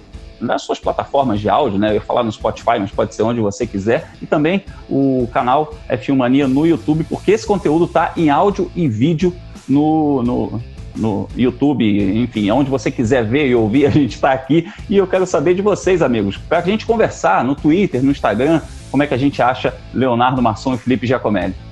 [0.46, 1.90] nas suas plataformas de áudio, né?
[1.90, 4.12] Eu ia falar no Spotify, mas pode ser onde você quiser.
[4.22, 8.88] E também o canal é Filmania no YouTube, porque esse conteúdo está em áudio e
[8.88, 9.34] vídeo
[9.68, 10.62] no, no,
[10.96, 11.86] no YouTube,
[12.24, 14.72] enfim, onde você quiser ver e ouvir, a gente está aqui.
[14.90, 18.62] E eu quero saber de vocês, amigos, para a gente conversar no Twitter, no Instagram,
[18.92, 21.65] como é que a gente acha Leonardo Marçom e Felipe Giacomelli.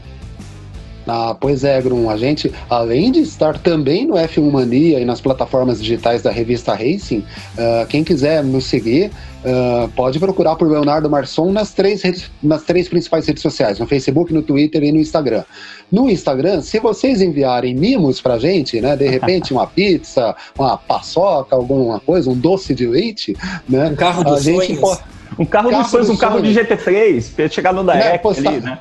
[1.08, 2.10] Ah, pois é, Grum.
[2.10, 6.74] A gente, além de estar também no F1 Mania e nas plataformas digitais da revista
[6.74, 7.20] Racing,
[7.58, 9.12] uh, quem quiser nos seguir,
[9.44, 13.86] uh, pode procurar por Leonardo Marçom nas três, redes, nas três principais redes sociais, no
[13.86, 15.44] Facebook, no Twitter e no Instagram.
[15.92, 21.56] No Instagram, se vocês enviarem mimos pra gente, né, de repente uma pizza, uma paçoca,
[21.56, 23.36] alguma coisa, um doce de leite,
[23.68, 25.02] né, um carro dos a gente pode...
[25.38, 28.62] Um carro, carro dos sonhos, um carro de GT3, pra chegar no da né, ali,
[28.62, 28.80] né?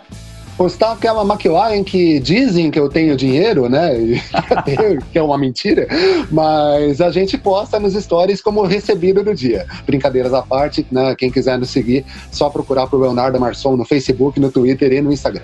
[0.62, 3.90] Postar aquela McLaren que dizem que eu tenho dinheiro, né?
[5.10, 5.88] que é uma mentira,
[6.30, 9.66] mas a gente posta nos stories como recebido do dia.
[9.84, 11.16] Brincadeiras à parte, né?
[11.18, 15.12] Quem quiser nos seguir, só procurar por Leonardo Marçom no Facebook, no Twitter e no
[15.12, 15.42] Instagram.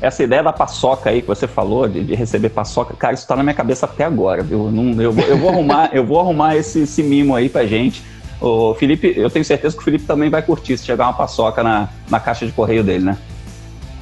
[0.00, 3.36] Essa ideia da paçoca aí que você falou, de, de receber paçoca, cara, isso tá
[3.36, 4.70] na minha cabeça até agora, viu?
[4.70, 8.02] Não, eu, eu, vou arrumar, eu vou arrumar esse, esse mimo aí pra gente.
[8.40, 11.62] O Felipe, eu tenho certeza que o Felipe também vai curtir se chegar uma paçoca
[11.62, 13.18] na, na caixa de correio dele, né?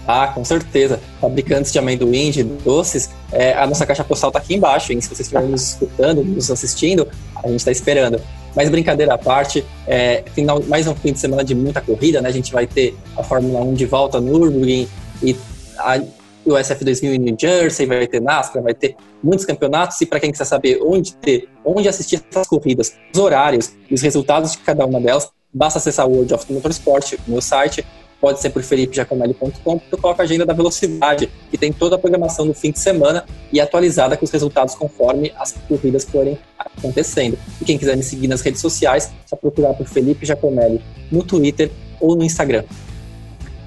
[0.06, 1.00] Ah, com certeza.
[1.20, 5.00] Fabricantes de amendoim, de doces, é, a nossa caixa postal está aqui embaixo, hein?
[5.00, 8.20] Se vocês estiverem nos escutando, nos assistindo, a gente está esperando.
[8.54, 12.28] Mas brincadeira à parte, é, final, mais um fim de semana de muita corrida, né?
[12.28, 14.88] A gente vai ter a Fórmula 1 de volta no Nürburgring
[15.22, 15.36] e
[15.78, 16.00] a
[16.44, 20.32] USF 2000 em New Jersey, vai ter NASCAR, vai ter muitos campeonatos e para quem
[20.32, 24.84] quiser saber onde ter, onde assistir essas corridas, os horários e os resultados de cada
[24.84, 27.84] uma delas, basta acessar o World of Motorsport, meu site,
[28.20, 32.46] pode ser por felipejacomelli.com, tu coloca a agenda da velocidade, que tem toda a programação
[32.46, 37.38] do fim de semana e atualizada com os resultados conforme as corridas forem acontecendo.
[37.60, 41.70] E quem quiser me seguir nas redes sociais, só procurar por Felipe Giacomelli no Twitter
[42.00, 42.64] ou no Instagram.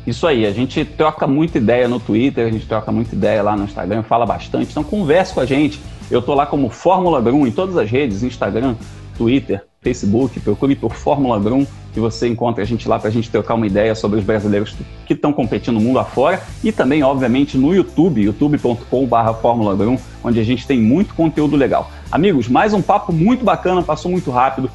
[0.06, 3.56] Isso aí, a gente troca muita ideia no Twitter, a gente troca muita ideia lá
[3.56, 5.80] no Instagram, fala bastante, então converse com a gente.
[6.12, 8.76] Eu tô lá como Fórmula Brum em todas as redes, Instagram,
[9.18, 13.30] Twitter, Facebook, procure por Fórmula Brum que você encontra a gente lá para a gente
[13.30, 17.56] trocar uma ideia sobre os brasileiros que estão competindo no mundo afora e também, obviamente,
[17.56, 21.92] no YouTube, youtube.com.br Fórmula Brum, onde a gente tem muito conteúdo legal.
[22.12, 24.72] Amigos, mais um papo muito bacana, passou muito rápido,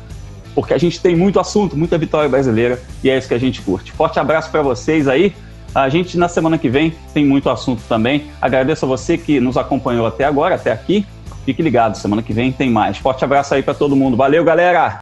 [0.54, 3.60] porque a gente tem muito assunto, muita vitória brasileira e é isso que a gente
[3.62, 3.90] curte.
[3.90, 5.34] Forte abraço para vocês aí.
[5.74, 8.26] A gente na semana que vem tem muito assunto também.
[8.40, 11.04] Agradeço a você que nos acompanhou até agora, até aqui.
[11.48, 12.98] Fique ligado, semana que vem tem mais.
[12.98, 14.18] Forte abraço aí para todo mundo.
[14.18, 14.98] Valeu, galera!